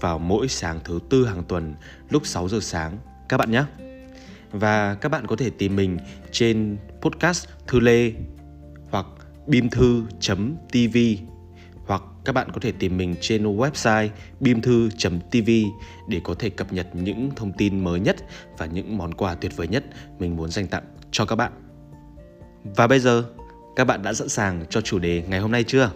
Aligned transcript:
vào 0.00 0.18
mỗi 0.18 0.48
sáng 0.48 0.80
thứ 0.84 0.98
tư 1.10 1.26
hàng 1.26 1.44
tuần 1.44 1.74
lúc 2.10 2.26
6 2.26 2.48
giờ 2.48 2.58
sáng 2.60 2.98
các 3.28 3.36
bạn 3.36 3.50
nhé. 3.50 3.64
Và 4.52 4.94
các 4.94 5.08
bạn 5.08 5.26
có 5.26 5.36
thể 5.36 5.50
tìm 5.50 5.76
mình 5.76 5.98
trên 6.32 6.76
podcast 7.00 7.48
Thư 7.66 7.80
Lê 7.80 8.12
hoặc 8.90 9.06
bimthu.tv 9.46 10.96
hoặc 11.86 12.02
các 12.24 12.32
bạn 12.32 12.50
có 12.52 12.60
thể 12.60 12.72
tìm 12.72 12.96
mình 12.96 13.14
trên 13.20 13.56
website 13.56 14.08
bimthu.tv 14.40 15.50
để 16.08 16.20
có 16.24 16.34
thể 16.34 16.50
cập 16.50 16.72
nhật 16.72 16.88
những 16.92 17.30
thông 17.36 17.52
tin 17.52 17.84
mới 17.84 18.00
nhất 18.00 18.16
và 18.58 18.66
những 18.66 18.98
món 18.98 19.14
quà 19.14 19.34
tuyệt 19.34 19.56
vời 19.56 19.68
nhất 19.68 19.84
mình 20.18 20.36
muốn 20.36 20.50
dành 20.50 20.66
tặng 20.66 20.84
cho 21.10 21.24
các 21.24 21.36
bạn. 21.36 21.52
Và 22.64 22.86
bây 22.86 23.00
giờ, 23.00 23.24
các 23.76 23.84
bạn 23.84 24.02
đã 24.02 24.12
sẵn 24.12 24.28
sàng 24.28 24.64
cho 24.70 24.80
chủ 24.80 24.98
đề 24.98 25.24
ngày 25.28 25.40
hôm 25.40 25.50
nay 25.50 25.64
chưa? 25.64 25.90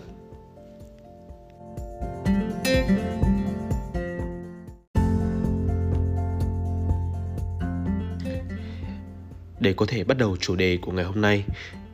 Để 9.64 9.72
có 9.72 9.86
thể 9.86 10.04
bắt 10.04 10.18
đầu 10.18 10.36
chủ 10.36 10.56
đề 10.56 10.78
của 10.82 10.92
ngày 10.92 11.04
hôm 11.04 11.20
nay 11.20 11.44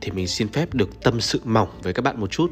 thì 0.01 0.11
mình 0.11 0.27
xin 0.27 0.47
phép 0.47 0.73
được 0.73 1.01
tâm 1.03 1.21
sự 1.21 1.41
mỏng 1.43 1.69
với 1.83 1.93
các 1.93 2.01
bạn 2.01 2.19
một 2.19 2.31
chút. 2.31 2.51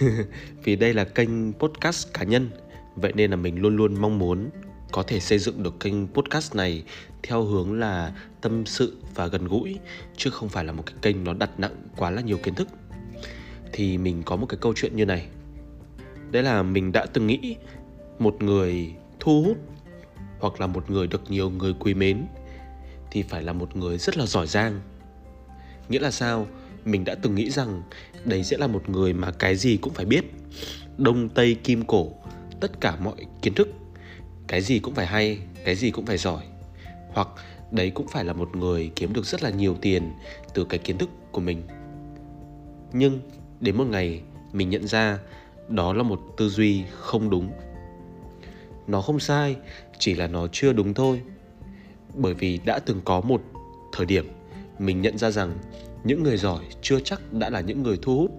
Vì 0.64 0.76
đây 0.76 0.94
là 0.94 1.04
kênh 1.04 1.52
podcast 1.52 2.12
cá 2.14 2.22
nhân, 2.22 2.50
vậy 2.96 3.12
nên 3.14 3.30
là 3.30 3.36
mình 3.36 3.60
luôn 3.60 3.76
luôn 3.76 4.00
mong 4.00 4.18
muốn 4.18 4.50
có 4.92 5.02
thể 5.02 5.20
xây 5.20 5.38
dựng 5.38 5.62
được 5.62 5.80
kênh 5.80 6.06
podcast 6.06 6.54
này 6.54 6.82
theo 7.22 7.42
hướng 7.42 7.78
là 7.78 8.12
tâm 8.40 8.66
sự 8.66 8.96
và 9.14 9.26
gần 9.26 9.48
gũi 9.48 9.78
chứ 10.16 10.30
không 10.30 10.48
phải 10.48 10.64
là 10.64 10.72
một 10.72 10.82
cái 10.86 10.94
kênh 11.02 11.24
nó 11.24 11.32
đặt 11.32 11.60
nặng 11.60 11.76
quá 11.96 12.10
là 12.10 12.22
nhiều 12.22 12.38
kiến 12.38 12.54
thức. 12.54 12.68
Thì 13.72 13.98
mình 13.98 14.22
có 14.22 14.36
một 14.36 14.46
cái 14.46 14.58
câu 14.60 14.72
chuyện 14.76 14.96
như 14.96 15.06
này. 15.06 15.26
Đấy 16.30 16.42
là 16.42 16.62
mình 16.62 16.92
đã 16.92 17.06
từng 17.06 17.26
nghĩ 17.26 17.56
một 18.18 18.42
người 18.42 18.94
thu 19.20 19.42
hút 19.42 19.56
hoặc 20.38 20.60
là 20.60 20.66
một 20.66 20.90
người 20.90 21.06
được 21.06 21.30
nhiều 21.30 21.50
người 21.50 21.74
quý 21.78 21.94
mến 21.94 22.26
thì 23.16 23.22
phải 23.22 23.42
là 23.42 23.52
một 23.52 23.76
người 23.76 23.98
rất 23.98 24.16
là 24.16 24.26
giỏi 24.26 24.46
giang. 24.46 24.80
Nghĩa 25.88 25.98
là 25.98 26.10
sao? 26.10 26.46
Mình 26.84 27.04
đã 27.04 27.14
từng 27.14 27.34
nghĩ 27.34 27.50
rằng 27.50 27.82
đấy 28.24 28.44
sẽ 28.44 28.56
là 28.58 28.66
một 28.66 28.88
người 28.88 29.12
mà 29.12 29.30
cái 29.30 29.56
gì 29.56 29.76
cũng 29.76 29.94
phải 29.94 30.04
biết. 30.04 30.24
Đông, 30.98 31.28
tây, 31.28 31.56
kim, 31.64 31.84
cổ, 31.84 32.12
tất 32.60 32.80
cả 32.80 32.96
mọi 32.96 33.14
kiến 33.42 33.54
thức. 33.54 33.68
Cái 34.46 34.60
gì 34.60 34.78
cũng 34.78 34.94
phải 34.94 35.06
hay, 35.06 35.38
cái 35.64 35.74
gì 35.74 35.90
cũng 35.90 36.06
phải 36.06 36.18
giỏi. 36.18 36.42
Hoặc 37.12 37.28
đấy 37.70 37.90
cũng 37.90 38.06
phải 38.08 38.24
là 38.24 38.32
một 38.32 38.56
người 38.56 38.90
kiếm 38.96 39.12
được 39.12 39.26
rất 39.26 39.42
là 39.42 39.50
nhiều 39.50 39.76
tiền 39.80 40.12
từ 40.54 40.64
cái 40.64 40.78
kiến 40.78 40.98
thức 40.98 41.10
của 41.32 41.40
mình. 41.40 41.62
Nhưng 42.92 43.20
đến 43.60 43.76
một 43.76 43.86
ngày 43.86 44.22
mình 44.52 44.70
nhận 44.70 44.86
ra 44.86 45.18
đó 45.68 45.92
là 45.92 46.02
một 46.02 46.20
tư 46.36 46.48
duy 46.48 46.84
không 47.00 47.30
đúng. 47.30 47.50
Nó 48.86 49.00
không 49.00 49.20
sai, 49.20 49.56
chỉ 49.98 50.14
là 50.14 50.26
nó 50.26 50.46
chưa 50.52 50.72
đúng 50.72 50.94
thôi 50.94 51.22
bởi 52.16 52.34
vì 52.34 52.60
đã 52.64 52.78
từng 52.78 53.00
có 53.04 53.20
một 53.20 53.42
thời 53.92 54.06
điểm 54.06 54.28
mình 54.78 55.02
nhận 55.02 55.18
ra 55.18 55.30
rằng 55.30 55.58
những 56.04 56.22
người 56.22 56.36
giỏi 56.36 56.64
chưa 56.82 57.00
chắc 57.00 57.32
đã 57.32 57.50
là 57.50 57.60
những 57.60 57.82
người 57.82 57.98
thu 58.02 58.18
hút 58.18 58.30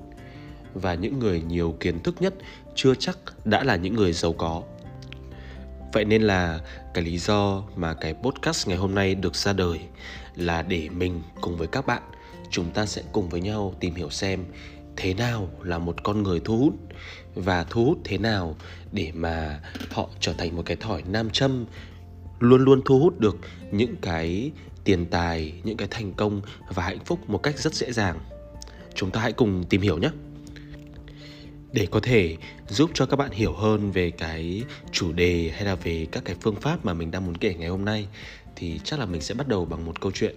và 0.74 0.94
những 0.94 1.20
người 1.20 1.42
nhiều 1.48 1.76
kiến 1.80 2.00
thức 2.00 2.16
nhất 2.20 2.34
chưa 2.76 2.96
chắc 2.96 3.18
đã 3.46 3.64
là 3.64 3.76
những 3.76 3.96
người 3.96 4.14
giàu 4.14 4.34
có. 4.34 4.64
Vậy 5.94 6.06
nên 6.06 6.22
là 6.22 6.60
cái 6.94 7.04
lý 7.04 7.18
do 7.18 7.64
mà 7.76 7.94
cái 7.94 8.14
podcast 8.14 8.68
ngày 8.68 8.78
hôm 8.78 8.96
nay 8.96 9.16
được 9.16 9.36
ra 9.36 9.54
đời 9.54 9.80
là 10.36 10.62
để 10.62 10.90
mình 10.90 11.22
cùng 11.42 11.58
với 11.58 11.68
các 11.68 11.88
bạn 11.88 12.02
chúng 12.50 12.72
ta 12.72 12.86
sẽ 12.86 13.02
cùng 13.12 13.30
với 13.30 13.42
nhau 13.42 13.74
tìm 13.80 13.96
hiểu 13.96 14.10
xem 14.10 14.46
thế 14.96 15.14
nào 15.14 15.50
là 15.64 15.78
một 15.78 16.04
con 16.04 16.24
người 16.24 16.40
thu 16.46 16.58
hút 16.58 16.74
và 17.36 17.64
thu 17.64 17.86
hút 17.86 17.98
thế 18.04 18.18
nào 18.18 18.56
để 18.92 19.12
mà 19.16 19.60
họ 19.92 20.10
trở 20.20 20.34
thành 20.34 20.56
một 20.56 20.64
cái 20.66 20.78
thỏi 20.78 21.04
nam 21.08 21.30
châm 21.30 21.66
luôn 22.40 22.62
luôn 22.62 22.82
thu 22.86 23.00
hút 23.00 23.20
được 23.20 23.38
những 23.72 23.96
cái 24.02 24.52
tiền 24.84 25.06
tài, 25.06 25.54
những 25.64 25.78
cái 25.78 25.88
thành 25.92 26.14
công 26.14 26.42
và 26.74 26.84
hạnh 26.84 27.00
phúc 27.06 27.30
một 27.30 27.44
cách 27.44 27.60
rất 27.60 27.74
dễ 27.74 27.92
dàng. 27.92 28.20
Chúng 28.96 29.12
ta 29.12 29.22
hãy 29.22 29.32
cùng 29.32 29.64
tìm 29.70 29.82
hiểu 29.82 29.98
nhé. 29.98 30.10
Để 31.74 31.88
có 31.92 32.00
thể 32.00 32.38
giúp 32.68 32.92
cho 32.94 33.06
các 33.06 33.16
bạn 33.16 33.32
hiểu 33.32 33.54
hơn 33.54 33.92
về 33.92 34.12
cái 34.12 34.64
chủ 34.92 35.12
đề 35.12 35.52
hay 35.54 35.66
là 35.66 35.76
về 35.76 36.08
các 36.12 36.26
cái 36.26 36.36
phương 36.42 36.56
pháp 36.56 36.86
mà 36.86 36.94
mình 36.94 37.12
đang 37.12 37.26
muốn 37.26 37.38
kể 37.38 37.54
ngày 37.54 37.70
hôm 37.70 37.86
nay 37.86 38.08
thì 38.56 38.80
chắc 38.84 39.00
là 39.00 39.06
mình 39.06 39.22
sẽ 39.22 39.34
bắt 39.34 39.48
đầu 39.48 39.66
bằng 39.66 39.86
một 39.86 40.02
câu 40.02 40.12
chuyện. 40.12 40.36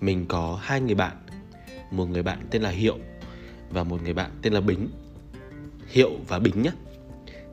Mình 0.00 0.26
có 0.28 0.58
hai 0.62 0.80
người 0.80 0.94
bạn, 0.94 1.16
một 1.90 2.06
người 2.06 2.22
bạn 2.22 2.46
tên 2.50 2.62
là 2.62 2.70
Hiệu 2.70 2.98
và 3.70 3.84
một 3.84 4.02
người 4.02 4.14
bạn 4.14 4.30
tên 4.42 4.52
là 4.52 4.60
Bính. 4.60 4.88
Hiệu 5.86 6.10
và 6.28 6.38
Bính 6.38 6.62
nhé 6.62 6.70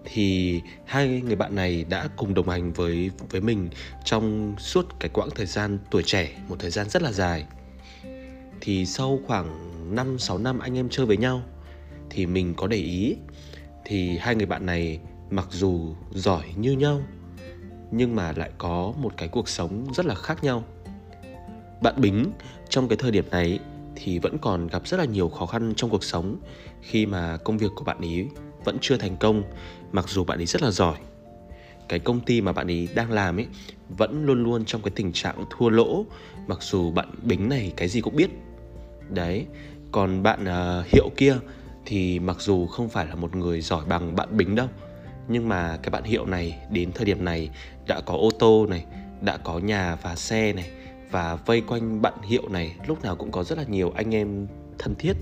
thì 0.06 0.62
hai 0.86 1.22
người 1.26 1.36
bạn 1.36 1.56
này 1.56 1.86
đã 1.90 2.08
cùng 2.18 2.34
đồng 2.34 2.50
hành 2.50 2.74
với 2.74 3.12
với 3.30 3.42
mình 3.42 3.70
trong 4.04 4.56
suốt 4.60 5.00
cái 5.00 5.10
quãng 5.10 5.30
thời 5.36 5.46
gian 5.46 5.80
tuổi 5.92 6.04
trẻ, 6.04 6.30
một 6.48 6.56
thời 6.60 6.72
gian 6.72 6.90
rất 6.90 7.02
là 7.02 7.12
dài. 7.12 7.46
Thì 8.62 8.86
sau 8.86 9.20
khoảng 9.28 9.72
5 9.96 10.20
6 10.20 10.38
năm 10.38 10.60
anh 10.60 10.78
em 10.78 10.90
chơi 10.90 11.06
với 11.06 11.18
nhau 11.18 11.42
thì 12.10 12.26
mình 12.26 12.54
có 12.58 12.68
để 12.68 12.78
ý 12.78 13.16
thì 13.86 14.18
hai 14.18 14.36
người 14.36 14.46
bạn 14.46 14.66
này 14.66 15.00
mặc 15.30 15.48
dù 15.52 15.96
giỏi 16.12 16.44
như 16.56 16.72
nhau 16.72 17.02
nhưng 17.92 18.16
mà 18.16 18.32
lại 18.32 18.52
có 18.58 18.94
một 19.02 19.14
cái 19.18 19.28
cuộc 19.28 19.50
sống 19.50 19.86
rất 19.94 20.06
là 20.06 20.16
khác 20.16 20.44
nhau. 20.44 20.64
Bạn 21.82 22.02
Bính 22.02 22.32
trong 22.70 22.88
cái 22.88 22.98
thời 22.98 23.12
điểm 23.12 23.30
này 23.32 23.60
thì 23.96 24.20
vẫn 24.20 24.38
còn 24.42 24.68
gặp 24.68 24.88
rất 24.88 24.98
là 24.98 25.06
nhiều 25.06 25.30
khó 25.30 25.46
khăn 25.46 25.74
trong 25.76 25.90
cuộc 25.90 26.04
sống 26.04 26.38
khi 26.82 27.06
mà 27.06 27.38
công 27.38 27.58
việc 27.58 27.72
của 27.76 27.84
bạn 27.84 27.98
ấy 28.02 28.28
vẫn 28.66 28.78
chưa 28.81 28.98
thành 28.98 29.18
công 29.18 29.44
mặc 29.92 30.09
dù 30.09 30.24
bạn 30.24 30.40
ấy 30.40 30.46
rất 30.46 30.62
là 30.62 30.72
giỏi. 30.72 30.98
Cái 31.90 32.00
công 32.00 32.20
ty 32.20 32.42
mà 32.42 32.52
bạn 32.52 32.68
ấy 32.68 32.88
đang 32.96 33.12
làm 33.12 33.40
ấy 33.40 33.48
vẫn 33.90 34.26
luôn 34.26 34.44
luôn 34.44 34.66
trong 34.66 34.81
cái 34.81 34.92
tình 34.96 35.12
trạng 35.14 35.46
thua 35.50 35.70
lỗ 35.70 36.06
mặc 36.48 36.58
dù 36.62 36.92
bạn 36.92 37.09
bính 37.24 37.50
này 37.50 37.74
cái 37.78 37.88
gì 37.88 38.02
cũng 38.02 38.16
biết. 38.16 38.30
Đấy 39.09 39.46
còn 39.92 40.24
bạn 40.24 40.44
uh, 40.44 40.86
hiệu 40.88 41.09
kia 41.18 41.36
thì 41.86 42.20
mặc 42.20 42.38
dù 42.40 42.68
không 42.68 42.90
phải 42.90 43.06
là 43.06 43.16
một 43.16 43.36
người 43.36 43.62
giỏi 43.62 43.86
bằng 43.86 44.16
bạn 44.16 44.38
bính 44.38 44.56
đâu 44.56 44.68
nhưng 45.28 45.50
mà 45.50 45.78
cái 45.84 45.90
bạn 45.90 46.04
hiệu 46.04 46.25
này 46.25 46.58
đến 46.72 46.92
thời 46.92 47.06
điểm 47.06 47.25
này 47.25 47.50
đã 47.88 48.02
có 48.06 48.14
ô 48.14 48.30
tô 48.40 48.66
này 48.70 48.86
đã 49.22 49.38
có 49.38 49.59
nhà 49.59 49.96
và 49.96 50.16
xe 50.16 50.54
này 50.54 50.70
và 51.12 51.36
vây 51.36 51.62
quanh 51.62 52.02
bạn 52.02 52.14
hiệu 52.22 52.50
này 52.50 52.75
lúc 52.88 53.04
nào 53.04 53.16
cũng 53.16 53.31
có 53.31 53.44
rất 53.44 53.58
là 53.58 53.64
nhiều 53.64 53.92
anh 53.96 54.16
em 54.16 54.48
thân 54.80 54.96
thiết 54.96 55.14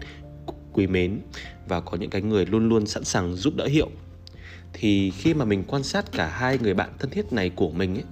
quý 0.73 0.87
mến 0.87 1.19
và 1.67 1.81
có 1.81 1.97
những 1.97 2.09
cái 2.09 2.21
người 2.21 2.45
luôn 2.45 2.69
luôn 2.69 2.85
sẵn 2.85 3.03
sàng 3.03 3.35
giúp 3.35 3.55
đỡ 3.55 3.65
hiệu. 3.65 3.89
Thì 4.73 5.11
khi 5.11 5.33
mà 5.33 5.45
mình 5.45 5.63
quan 5.67 5.83
sát 5.83 6.11
cả 6.11 6.27
hai 6.27 6.57
người 6.57 6.73
bạn 6.73 6.89
thân 6.99 7.09
thiết 7.09 7.33
này 7.33 7.49
của 7.49 7.71
mình 7.71 7.95
ấy, 7.95 8.03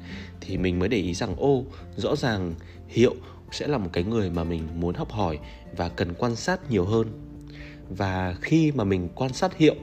thì 0.42 0.58
mình 0.58 0.80
mới 0.80 0.90
để 0.90 0.98
ý 0.98 1.14
rằng 1.14 1.36
ô 1.36 1.66
rõ 1.96 2.16
ràng 2.16 2.54
hiệu 2.88 3.16
sẽ 3.52 3.68
là 3.68 3.78
một 3.78 3.90
cái 3.94 4.04
người 4.04 4.30
mà 4.30 4.44
mình 4.44 4.68
muốn 4.76 4.96
học 4.96 5.12
hỏi 5.12 5.40
và 5.78 5.90
cần 5.90 6.14
quan 6.14 6.36
sát 6.36 6.72
nhiều 6.72 6.86
hơn. 6.86 7.08
Và 7.90 8.36
khi 8.42 8.72
mà 8.72 8.84
mình 8.84 9.10
quan 9.16 9.34
sát 9.34 9.58
hiệu 9.58 9.76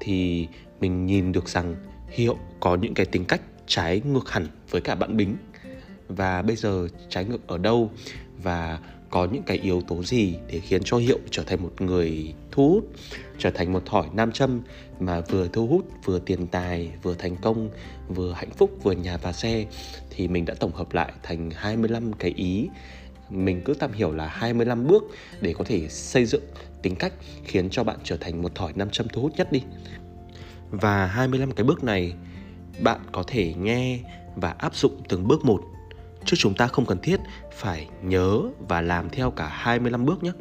thì 0.00 0.48
mình 0.80 1.06
nhìn 1.06 1.32
được 1.32 1.48
rằng 1.48 1.76
hiệu 2.10 2.36
có 2.60 2.76
những 2.76 2.94
cái 2.94 3.06
tính 3.06 3.24
cách 3.24 3.40
trái 3.66 4.00
ngược 4.04 4.30
hẳn 4.30 4.46
với 4.70 4.80
cả 4.80 4.94
bạn 4.94 5.16
bính. 5.16 5.36
Và 6.08 6.42
bây 6.42 6.56
giờ 6.56 6.88
trái 7.08 7.24
ngược 7.24 7.46
ở 7.46 7.58
đâu 7.58 7.90
và 8.42 8.78
có 9.10 9.28
những 9.32 9.42
cái 9.42 9.56
yếu 9.56 9.80
tố 9.80 10.02
gì 10.02 10.34
để 10.46 10.60
khiến 10.60 10.82
cho 10.84 10.96
hiệu 10.96 11.18
trở 11.30 11.42
thành 11.42 11.62
một 11.62 11.80
người 11.80 12.34
thu 12.50 12.68
hút, 12.68 12.84
trở 13.38 13.50
thành 13.50 13.72
một 13.72 13.86
thỏi 13.86 14.06
nam 14.12 14.32
châm 14.32 14.60
mà 15.00 15.20
vừa 15.20 15.48
thu 15.48 15.66
hút, 15.66 15.86
vừa 16.04 16.18
tiền 16.18 16.46
tài, 16.46 16.90
vừa 17.02 17.14
thành 17.14 17.36
công, 17.36 17.70
vừa 18.08 18.32
hạnh 18.32 18.50
phúc, 18.50 18.70
vừa 18.82 18.92
nhà 18.92 19.16
và 19.16 19.32
xe? 19.32 19.66
Thì 20.10 20.28
mình 20.28 20.44
đã 20.44 20.54
tổng 20.54 20.72
hợp 20.72 20.94
lại 20.94 21.12
thành 21.22 21.50
25 21.50 22.12
cái 22.12 22.30
ý. 22.36 22.68
Mình 23.30 23.62
cứ 23.64 23.74
tạm 23.74 23.92
hiểu 23.92 24.12
là 24.12 24.26
25 24.26 24.86
bước 24.86 25.04
để 25.40 25.54
có 25.58 25.64
thể 25.64 25.88
xây 25.88 26.24
dựng 26.24 26.44
tính 26.82 26.96
cách 26.96 27.12
khiến 27.44 27.70
cho 27.70 27.84
bạn 27.84 27.98
trở 28.04 28.16
thành 28.16 28.42
một 28.42 28.54
thỏi 28.54 28.72
nam 28.76 28.90
châm 28.90 29.08
thu 29.08 29.22
hút 29.22 29.32
nhất 29.36 29.52
đi. 29.52 29.62
Và 30.70 31.06
25 31.06 31.52
cái 31.52 31.64
bước 31.64 31.84
này, 31.84 32.12
bạn 32.80 33.00
có 33.12 33.22
thể 33.26 33.54
nghe 33.54 33.98
và 34.36 34.54
áp 34.58 34.74
dụng 34.74 35.00
từng 35.08 35.28
bước 35.28 35.44
một 35.44 35.60
chứ 36.24 36.36
chúng 36.36 36.54
ta 36.54 36.66
không 36.66 36.86
cần 36.86 36.98
thiết 36.98 37.20
phải 37.52 37.88
nhớ 38.02 38.40
và 38.68 38.80
làm 38.80 39.10
theo 39.10 39.30
cả 39.30 39.48
25 39.48 40.04
bước 40.04 40.22
nhé. 40.22 40.32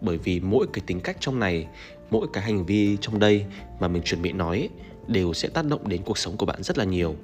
Bởi 0.00 0.18
vì 0.18 0.40
mỗi 0.40 0.66
cái 0.72 0.82
tính 0.86 1.00
cách 1.00 1.16
trong 1.20 1.40
này, 1.40 1.66
mỗi 2.10 2.26
cái 2.32 2.44
hành 2.44 2.66
vi 2.66 2.96
trong 3.00 3.18
đây 3.18 3.44
mà 3.80 3.88
mình 3.88 4.02
chuẩn 4.02 4.22
bị 4.22 4.32
nói 4.32 4.68
đều 5.06 5.32
sẽ 5.32 5.48
tác 5.48 5.64
động 5.64 5.88
đến 5.88 6.02
cuộc 6.04 6.18
sống 6.18 6.36
của 6.36 6.46
bạn 6.46 6.62
rất 6.62 6.78
là 6.78 6.84
nhiều. 6.84 7.16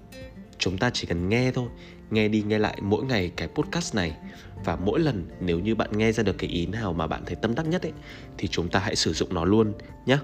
chúng 0.59 0.79
ta 0.79 0.91
chỉ 0.95 1.07
cần 1.07 1.29
nghe 1.29 1.53
thôi 1.53 1.69
nghe 2.11 2.29
đi 2.29 2.43
nghe 2.43 2.59
lại 2.59 2.79
mỗi 2.83 3.05
ngày 3.05 3.33
cái 3.37 3.49
podcast 3.49 3.95
này 3.95 4.17
và 4.65 4.77
mỗi 4.77 5.01
lần 5.01 5.27
nếu 5.41 5.59
như 5.59 5.75
bạn 5.75 5.91
nghe 5.93 6.13
ra 6.13 6.23
được 6.23 6.39
cái 6.39 6.51
ý 6.51 6.67
nào 6.67 6.93
mà 6.93 7.07
bạn 7.07 7.23
thấy 7.27 7.37
tâm 7.37 7.55
đắc 7.55 7.67
nhất 7.67 7.83
ấy 7.83 7.93
thì 8.39 8.49
chúng 8.49 8.69
ta 8.69 8.81
hãy 8.81 8.97
sử 8.97 9.13
dụng 9.13 9.35
nó 9.35 9.45
luôn 9.45 9.73
nhé 10.07 10.19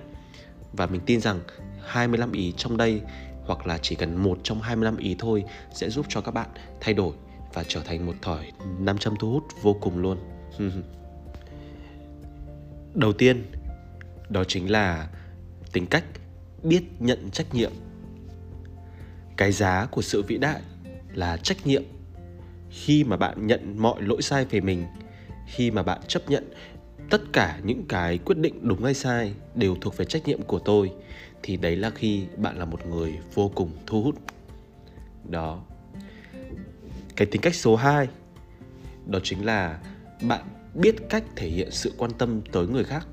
và 0.73 0.87
mình 0.87 1.01
tin 1.07 1.21
rằng 1.21 1.41
25 1.85 2.33
ý 2.33 2.53
trong 2.57 2.77
đây 2.77 3.01
hoặc 3.47 3.67
là 3.67 3.79
chỉ 3.79 3.95
cần 3.97 4.17
một 4.23 4.39
trong 4.43 4.61
25 4.61 4.97
ý 4.97 5.17
thôi 5.19 5.45
sẽ 5.75 5.91
giúp 5.91 6.07
cho 6.09 6.21
các 6.21 6.35
bạn 6.35 6.49
thay 6.81 6.95
đổi 6.95 7.15
và 7.55 7.65
trở 7.69 7.81
thành 7.81 8.07
một 8.07 8.15
thỏi 8.23 8.53
500 8.79 9.15
thu 9.19 9.31
hút 9.31 9.45
vô 9.63 9.77
cùng 9.81 9.99
luôn. 9.99 10.19
Đầu 12.95 13.13
tiên, 13.13 13.45
đó 14.29 14.45
chính 14.45 14.71
là 14.71 15.09
tính 15.73 15.87
cách 15.87 16.05
biết 16.63 16.83
nhận 16.99 17.31
trách 17.31 17.55
nhiệm. 17.55 17.73
Cái 19.37 19.53
giá 19.53 19.87
của 19.91 20.03
sự 20.03 20.23
vĩ 20.23 20.39
đại 20.39 20.61
là 21.15 21.37
trách 21.37 21.67
nhiệm. 21.67 21.83
Khi 22.71 23.05
mà 23.05 23.17
bạn 23.17 23.47
nhận 23.47 23.79
mọi 23.79 24.03
lỗi 24.03 24.23
sai 24.23 24.45
về 24.45 24.61
mình, 24.61 24.87
khi 25.47 25.71
mà 25.71 25.83
bạn 25.83 26.01
chấp 26.09 26.31
nhận 26.31 26.53
tất 27.11 27.23
cả 27.33 27.61
những 27.65 27.85
cái 27.89 28.19
quyết 28.19 28.39
định 28.39 28.69
đúng 28.69 28.85
hay 28.85 28.95
sai 28.95 29.35
đều 29.55 29.77
thuộc 29.81 29.97
về 29.97 30.05
trách 30.05 30.27
nhiệm 30.27 30.43
của 30.43 30.59
tôi 30.59 30.93
thì 31.43 31.57
đấy 31.57 31.77
là 31.77 31.91
khi 31.91 32.25
bạn 32.37 32.59
là 32.59 32.65
một 32.65 32.87
người 32.87 33.19
vô 33.35 33.51
cùng 33.55 33.71
thu 33.87 34.03
hút. 34.03 34.15
Đó. 35.29 35.63
Cái 37.17 37.27
tính 37.27 37.43
cách 37.43 37.55
số 37.55 37.77
2 37.77 38.09
đó 39.07 39.19
chính 39.23 39.45
là 39.45 39.79
bạn 40.23 40.45
biết 40.75 40.97
cách 41.11 41.25
thể 41.37 41.49
hiện 41.49 41.71
sự 41.71 41.95
quan 41.99 42.11
tâm 42.19 42.41
tới 42.53 42.67
người 42.67 42.85
khác. 42.85 43.07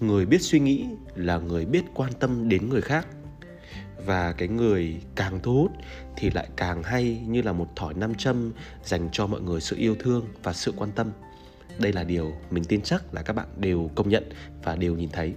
Người 0.00 0.26
biết 0.26 0.42
suy 0.42 0.60
nghĩ 0.60 0.86
là 1.14 1.38
người 1.38 1.66
biết 1.66 1.84
quan 1.94 2.12
tâm 2.12 2.48
đến 2.48 2.68
người 2.68 2.80
khác. 2.80 3.06
Và 4.06 4.32
cái 4.32 4.48
người 4.48 5.00
càng 5.14 5.40
thu 5.42 5.54
hút 5.54 5.72
thì 6.16 6.30
lại 6.30 6.48
càng 6.56 6.82
hay 6.82 7.22
như 7.26 7.42
là 7.42 7.52
một 7.52 7.68
thỏi 7.76 7.94
nam 7.94 8.14
châm 8.14 8.52
dành 8.84 9.08
cho 9.12 9.26
mọi 9.26 9.40
người 9.40 9.60
sự 9.60 9.76
yêu 9.76 9.96
thương 9.98 10.26
và 10.42 10.52
sự 10.52 10.72
quan 10.76 10.90
tâm. 10.92 11.10
Đây 11.78 11.92
là 11.92 12.04
điều 12.04 12.32
mình 12.50 12.64
tin 12.64 12.82
chắc 12.82 13.14
là 13.14 13.22
các 13.22 13.32
bạn 13.32 13.46
đều 13.56 13.90
công 13.94 14.08
nhận 14.08 14.30
và 14.62 14.76
đều 14.76 14.94
nhìn 14.94 15.10
thấy. 15.12 15.34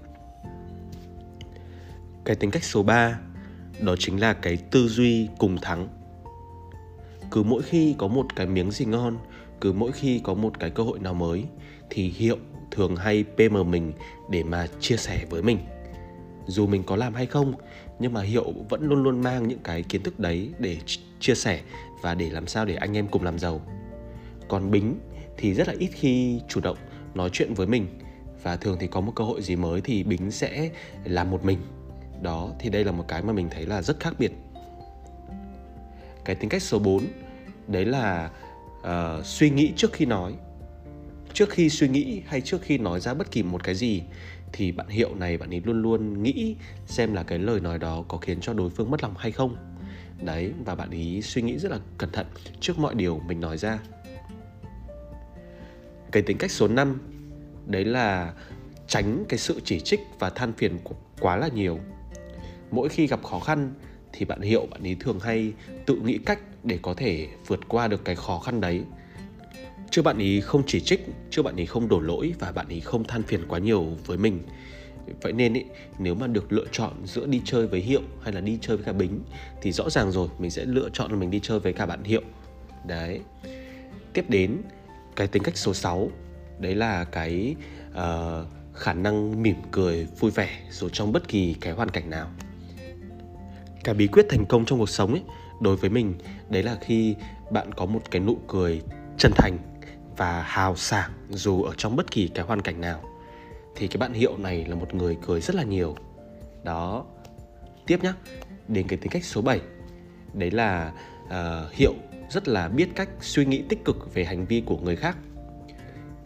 Cái 2.25 2.35
tính 2.35 2.51
cách 2.51 2.63
số 2.63 2.83
3 2.83 3.19
đó 3.79 3.95
chính 3.99 4.19
là 4.19 4.33
cái 4.33 4.57
tư 4.57 4.87
duy 4.87 5.29
cùng 5.37 5.57
thắng 5.61 5.87
cứ 7.35 7.43
mỗi 7.43 7.61
khi 7.61 7.95
có 7.97 8.07
một 8.07 8.35
cái 8.35 8.47
miếng 8.47 8.71
gì 8.71 8.85
ngon, 8.85 9.17
cứ 9.61 9.73
mỗi 9.73 9.91
khi 9.91 10.21
có 10.23 10.33
một 10.33 10.59
cái 10.59 10.69
cơ 10.69 10.83
hội 10.83 10.99
nào 10.99 11.13
mới, 11.13 11.43
thì 11.89 12.09
hiệu 12.09 12.37
thường 12.71 12.95
hay 12.95 13.23
pm 13.23 13.71
mình 13.71 13.93
để 14.29 14.43
mà 14.43 14.67
chia 14.79 14.97
sẻ 14.97 15.25
với 15.29 15.41
mình. 15.41 15.57
Dù 16.47 16.67
mình 16.67 16.83
có 16.83 16.95
làm 16.95 17.13
hay 17.13 17.25
không, 17.25 17.53
nhưng 17.99 18.13
mà 18.13 18.21
hiệu 18.21 18.53
vẫn 18.69 18.83
luôn 18.83 19.03
luôn 19.03 19.21
mang 19.21 19.47
những 19.47 19.59
cái 19.63 19.83
kiến 19.83 20.03
thức 20.03 20.19
đấy 20.19 20.49
để 20.59 20.77
chia 21.19 21.35
sẻ 21.35 21.61
và 22.01 22.15
để 22.15 22.29
làm 22.29 22.47
sao 22.47 22.65
để 22.65 22.75
anh 22.75 22.97
em 22.97 23.07
cùng 23.07 23.23
làm 23.23 23.39
giàu. 23.39 23.61
Còn 24.47 24.71
bính 24.71 24.99
thì 25.37 25.53
rất 25.53 25.67
là 25.67 25.73
ít 25.79 25.89
khi 25.93 26.39
chủ 26.47 26.61
động 26.61 26.77
nói 27.13 27.29
chuyện 27.33 27.53
với 27.53 27.67
mình 27.67 27.87
và 28.43 28.55
thường 28.55 28.77
thì 28.79 28.87
có 28.87 29.01
một 29.01 29.11
cơ 29.15 29.23
hội 29.23 29.41
gì 29.41 29.55
mới 29.55 29.81
thì 29.81 30.03
bính 30.03 30.31
sẽ 30.31 30.69
làm 31.03 31.31
một 31.31 31.45
mình. 31.45 31.59
Đó, 32.21 32.51
thì 32.59 32.69
đây 32.69 32.83
là 32.83 32.91
một 32.91 33.05
cái 33.07 33.21
mà 33.21 33.33
mình 33.33 33.47
thấy 33.51 33.65
là 33.65 33.81
rất 33.81 33.99
khác 33.99 34.13
biệt. 34.19 34.31
Cái 36.25 36.35
tính 36.35 36.49
cách 36.49 36.61
số 36.61 36.79
4 36.79 37.03
đấy 37.67 37.85
là 37.85 38.31
uh, 38.79 39.25
suy 39.25 39.49
nghĩ 39.49 39.73
trước 39.75 39.93
khi 39.93 40.05
nói. 40.05 40.33
Trước 41.33 41.49
khi 41.49 41.69
suy 41.69 41.87
nghĩ 41.87 42.21
hay 42.25 42.41
trước 42.41 42.61
khi 42.61 42.77
nói 42.77 42.99
ra 42.99 43.13
bất 43.13 43.31
kỳ 43.31 43.43
một 43.43 43.63
cái 43.63 43.75
gì 43.75 44.01
thì 44.53 44.71
bạn 44.71 44.87
hiệu 44.87 45.15
này 45.15 45.37
bạn 45.37 45.53
ấy 45.53 45.61
luôn 45.65 45.81
luôn 45.81 46.23
nghĩ 46.23 46.55
xem 46.85 47.13
là 47.13 47.23
cái 47.23 47.39
lời 47.39 47.59
nói 47.59 47.79
đó 47.79 48.03
có 48.07 48.17
khiến 48.17 48.37
cho 48.41 48.53
đối 48.53 48.69
phương 48.69 48.91
mất 48.91 49.03
lòng 49.03 49.13
hay 49.17 49.31
không. 49.31 49.55
Đấy 50.21 50.51
và 50.65 50.75
bạn 50.75 50.89
ấy 50.89 51.21
suy 51.21 51.41
nghĩ 51.41 51.57
rất 51.57 51.71
là 51.71 51.79
cẩn 51.97 52.11
thận 52.11 52.25
trước 52.59 52.79
mọi 52.79 52.95
điều 52.95 53.21
mình 53.27 53.39
nói 53.39 53.57
ra. 53.57 53.79
Cái 56.11 56.23
tính 56.23 56.37
cách 56.37 56.51
số 56.51 56.67
5 56.67 57.01
đấy 57.65 57.85
là 57.85 58.33
tránh 58.87 59.25
cái 59.29 59.39
sự 59.39 59.61
chỉ 59.65 59.79
trích 59.79 59.99
và 60.19 60.29
than 60.29 60.53
phiền 60.53 60.79
quá 61.19 61.37
là 61.37 61.47
nhiều. 61.47 61.79
Mỗi 62.71 62.89
khi 62.89 63.07
gặp 63.07 63.23
khó 63.23 63.39
khăn 63.39 63.73
thì 64.13 64.25
bạn 64.25 64.41
hiệu 64.41 64.67
bạn 64.71 64.83
ấy 64.83 64.97
thường 64.99 65.19
hay 65.19 65.53
tự 65.85 65.95
nghĩ 65.95 66.17
cách 66.25 66.39
để 66.65 66.79
có 66.81 66.93
thể 66.93 67.27
vượt 67.47 67.59
qua 67.67 67.87
được 67.87 68.05
cái 68.05 68.15
khó 68.15 68.39
khăn 68.39 68.61
đấy. 68.61 68.81
Chứ 69.91 70.01
bạn 70.01 70.17
ấy 70.17 70.41
không 70.41 70.63
chỉ 70.67 70.79
trích 70.79 71.05
chứ 71.29 71.41
bạn 71.41 71.55
ấy 71.55 71.65
không 71.65 71.87
đổ 71.87 71.99
lỗi 71.99 72.33
và 72.39 72.51
bạn 72.51 72.67
ấy 72.67 72.79
không 72.79 73.03
than 73.03 73.23
phiền 73.23 73.41
quá 73.47 73.59
nhiều 73.59 73.85
với 74.05 74.17
mình. 74.17 74.43
Vậy 75.21 75.33
nên 75.33 75.53
ý, 75.53 75.63
nếu 75.99 76.15
mà 76.15 76.27
được 76.27 76.51
lựa 76.51 76.65
chọn 76.71 76.93
giữa 77.05 77.25
đi 77.25 77.41
chơi 77.45 77.67
với 77.67 77.79
hiệu 77.79 78.01
hay 78.21 78.33
là 78.33 78.41
đi 78.41 78.57
chơi 78.61 78.77
với 78.77 78.85
cả 78.85 78.93
bính 78.93 79.21
thì 79.61 79.71
rõ 79.71 79.89
ràng 79.89 80.11
rồi 80.11 80.29
mình 80.39 80.51
sẽ 80.51 80.65
lựa 80.65 80.89
chọn 80.93 81.11
là 81.11 81.17
mình 81.17 81.31
đi 81.31 81.39
chơi 81.43 81.59
với 81.59 81.73
cả 81.73 81.85
bạn 81.85 82.03
hiệu. 82.03 82.21
Đấy. 82.87 83.19
Tiếp 84.13 84.25
đến 84.29 84.61
cái 85.15 85.27
tính 85.27 85.43
cách 85.43 85.57
số 85.57 85.73
6 85.73 86.09
đấy 86.59 86.75
là 86.75 87.03
cái 87.03 87.55
uh, 87.91 88.47
khả 88.73 88.93
năng 88.93 89.43
mỉm 89.43 89.55
cười 89.71 90.07
vui 90.19 90.31
vẻ 90.31 90.59
dù 90.71 90.89
trong 90.89 91.11
bất 91.11 91.27
kỳ 91.27 91.55
cái 91.61 91.73
hoàn 91.73 91.89
cảnh 91.89 92.09
nào. 92.09 92.29
Cái 93.83 93.95
bí 93.95 94.07
quyết 94.07 94.25
thành 94.29 94.45
công 94.45 94.65
trong 94.65 94.79
cuộc 94.79 94.89
sống 94.89 95.11
ấy 95.11 95.21
đối 95.59 95.75
với 95.75 95.89
mình 95.89 96.13
đấy 96.49 96.63
là 96.63 96.77
khi 96.81 97.15
bạn 97.51 97.73
có 97.73 97.85
một 97.85 98.01
cái 98.11 98.21
nụ 98.21 98.37
cười 98.47 98.81
chân 99.17 99.31
thành 99.35 99.57
và 100.17 100.41
hào 100.41 100.75
sảng 100.75 101.11
dù 101.29 101.63
ở 101.63 101.73
trong 101.77 101.95
bất 101.95 102.11
kỳ 102.11 102.27
cái 102.27 102.45
hoàn 102.45 102.61
cảnh 102.61 102.81
nào. 102.81 103.01
Thì 103.75 103.87
cái 103.87 103.97
bạn 103.97 104.13
hiệu 104.13 104.37
này 104.37 104.65
là 104.65 104.75
một 104.75 104.93
người 104.93 105.17
cười 105.25 105.41
rất 105.41 105.55
là 105.55 105.63
nhiều. 105.63 105.95
Đó. 106.63 107.05
Tiếp 107.87 108.03
nhá. 108.03 108.13
Đến 108.67 108.87
cái 108.87 108.97
tính 108.97 109.11
cách 109.11 109.25
số 109.25 109.41
7 109.41 109.59
đấy 110.33 110.51
là 110.51 110.91
uh, 111.25 111.73
hiệu 111.73 111.93
rất 112.29 112.47
là 112.47 112.67
biết 112.67 112.89
cách 112.95 113.09
suy 113.21 113.45
nghĩ 113.45 113.63
tích 113.69 113.85
cực 113.85 114.13
về 114.13 114.25
hành 114.25 114.45
vi 114.45 114.63
của 114.65 114.77
người 114.77 114.95
khác. 114.95 115.17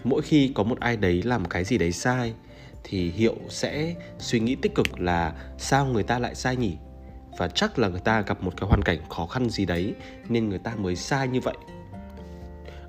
Mỗi 0.04 0.22
khi 0.22 0.52
có 0.56 0.64
một 0.64 0.80
ai 0.80 0.98
đấy 0.98 1.22
làm 1.24 1.46
cái 1.46 1.64
gì 1.64 1.78
đấy 1.78 1.92
sai 1.92 2.34
thì 2.84 3.12
hiệu 3.12 3.36
sẽ 3.50 3.96
suy 4.20 4.40
nghĩ 4.40 4.56
tích 4.56 4.76
cực 4.76 5.00
là 5.00 5.34
sao 5.58 5.86
người 5.86 6.04
ta 6.04 6.20
lại 6.20 6.36
sai 6.36 6.56
nhỉ? 6.56 6.78
Và 7.40 7.48
chắc 7.48 7.80
là 7.80 7.88
người 7.88 8.00
ta 8.00 8.22
gặp 8.22 8.44
một 8.44 8.54
cái 8.58 8.70
hoàn 8.70 8.82
cảnh 8.82 9.00
khó 9.10 9.26
khăn 9.26 9.50
gì 9.50 9.66
đấy, 9.66 9.94
nên 10.30 10.50
người 10.50 10.60
ta 10.60 10.76
mới 10.76 10.96
sai 10.96 11.28
như 11.28 11.40
vậy. 11.40 11.56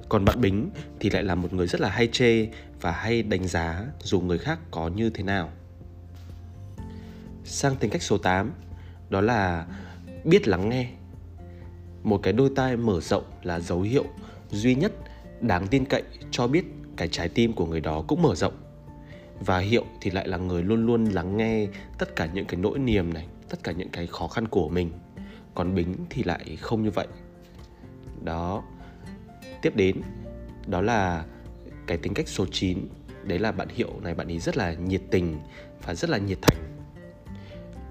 Còn 0.09 0.25
bạn 0.25 0.41
bính 0.41 0.71
thì 1.01 1.11
lại 1.11 1.23
là 1.23 1.35
một 1.35 1.53
người 1.53 1.67
rất 1.67 1.81
là 1.81 1.89
hay 1.89 2.07
chê 2.07 2.47
và 2.81 2.91
hay 2.91 3.23
đánh 3.23 3.49
giá 3.49 3.85
dù 4.03 4.21
người 4.21 4.39
khác 4.39 4.59
có 4.71 4.89
như 4.89 5.11
thế 5.11 5.23
nào. 5.23 5.51
Sang 7.45 7.77
tính 7.77 7.91
cách 7.91 8.03
số 8.03 8.19
8 8.19 8.53
đó 9.11 9.21
là 9.21 9.67
biết 10.25 10.49
lắng 10.49 10.69
nghe. 10.69 10.89
Một 12.03 12.21
cái 12.23 12.33
đôi 12.33 12.51
tai 12.57 12.77
mở 12.77 13.01
rộng 13.01 13.25
là 13.43 13.61
dấu 13.61 13.81
hiệu 13.81 14.05
duy 14.51 14.75
nhất 14.75 14.93
đáng 15.41 15.67
tin 15.67 15.85
cậy 15.85 16.03
cho 16.31 16.47
biết 16.47 16.65
cái 16.97 17.09
trái 17.09 17.29
tim 17.29 17.53
của 17.53 17.67
người 17.67 17.81
đó 17.81 18.05
cũng 18.09 18.23
mở 18.23 18.35
rộng. 18.35 18.55
Và 19.41 19.59
hiệu 19.59 19.85
thì 20.01 20.11
lại 20.11 20.29
là 20.29 20.37
người 20.37 20.63
luôn 20.63 20.87
luôn 20.87 21.05
lắng 21.05 21.37
nghe 21.37 21.67
tất 21.99 22.17
cả 22.17 22.29
những 22.35 22.45
cái 22.45 22.61
nỗi 22.61 22.79
niềm 22.79 23.15
này 23.15 23.27
tất 23.51 23.65
cả 23.65 23.73
những 23.73 23.89
cái 23.89 24.07
khó 24.07 24.29
khăn 24.29 24.49
của 24.49 24.69
mình. 24.69 24.91
Còn 25.55 25.75
bính 25.75 25.95
thì 26.11 26.23
lại 26.23 26.59
không 26.61 26.83
như 26.83 26.91
vậy. 26.91 27.07
Đó. 28.25 28.63
Tiếp 29.63 29.77
đến, 29.77 29.97
đó 30.67 30.81
là 30.81 31.25
cái 31.87 31.99
tính 31.99 32.15
cách 32.15 32.29
số 32.29 32.47
9 32.53 32.79
đấy 33.25 33.39
là 33.39 33.53
bạn 33.53 33.69
hiệu 33.69 33.91
này, 34.03 34.15
bạn 34.15 34.27
ấy 34.27 34.39
rất 34.39 34.57
là 34.57 34.73
nhiệt 34.73 35.03
tình 35.11 35.39
và 35.83 35.95
rất 35.95 36.11
là 36.11 36.19
nhiệt 36.19 36.39
thành. 36.43 36.59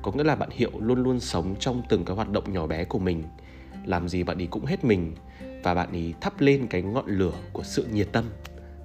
Có 0.02 0.12
nghĩa 0.12 0.24
là 0.24 0.36
bạn 0.36 0.50
hiệu 0.52 0.72
luôn 0.80 1.04
luôn 1.04 1.20
sống 1.20 1.56
trong 1.60 1.82
từng 1.90 2.06
cái 2.06 2.16
hoạt 2.16 2.30
động 2.30 2.54
nhỏ 2.54 2.68
bé 2.68 2.84
của 2.84 3.00
mình. 3.00 3.24
Làm 3.86 4.10
gì 4.10 4.24
bạn 4.24 4.38
ấy 4.38 4.48
cũng 4.48 4.66
hết 4.66 4.86
mình 4.86 5.16
và 5.64 5.74
bạn 5.74 5.92
ấy 5.92 6.14
thắp 6.22 6.42
lên 6.42 6.68
cái 6.68 6.82
ngọn 6.82 7.06
lửa 7.08 7.34
của 7.54 7.64
sự 7.64 7.88
nhiệt 7.94 8.08
tâm. 8.12 8.26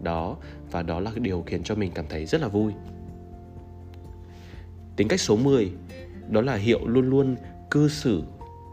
Đó. 0.01 0.37
Và 0.71 0.83
đó 0.83 1.01
là 1.01 1.11
cái 1.11 1.21
điều 1.21 1.43
khiến 1.47 1.63
cho 1.63 1.75
mình 1.75 1.93
cảm 1.95 2.05
thấy 2.09 2.27
rất 2.27 2.41
là 2.41 2.49
vui. 2.49 2.73
Tính 4.97 5.09
cách 5.09 5.21
số 5.21 5.37
10 5.37 5.71
đó 6.29 6.41
là 6.41 6.55
hiệu 6.55 6.87
luôn 6.87 7.11
luôn 7.11 7.37
cư 7.71 7.89
xử 7.89 8.23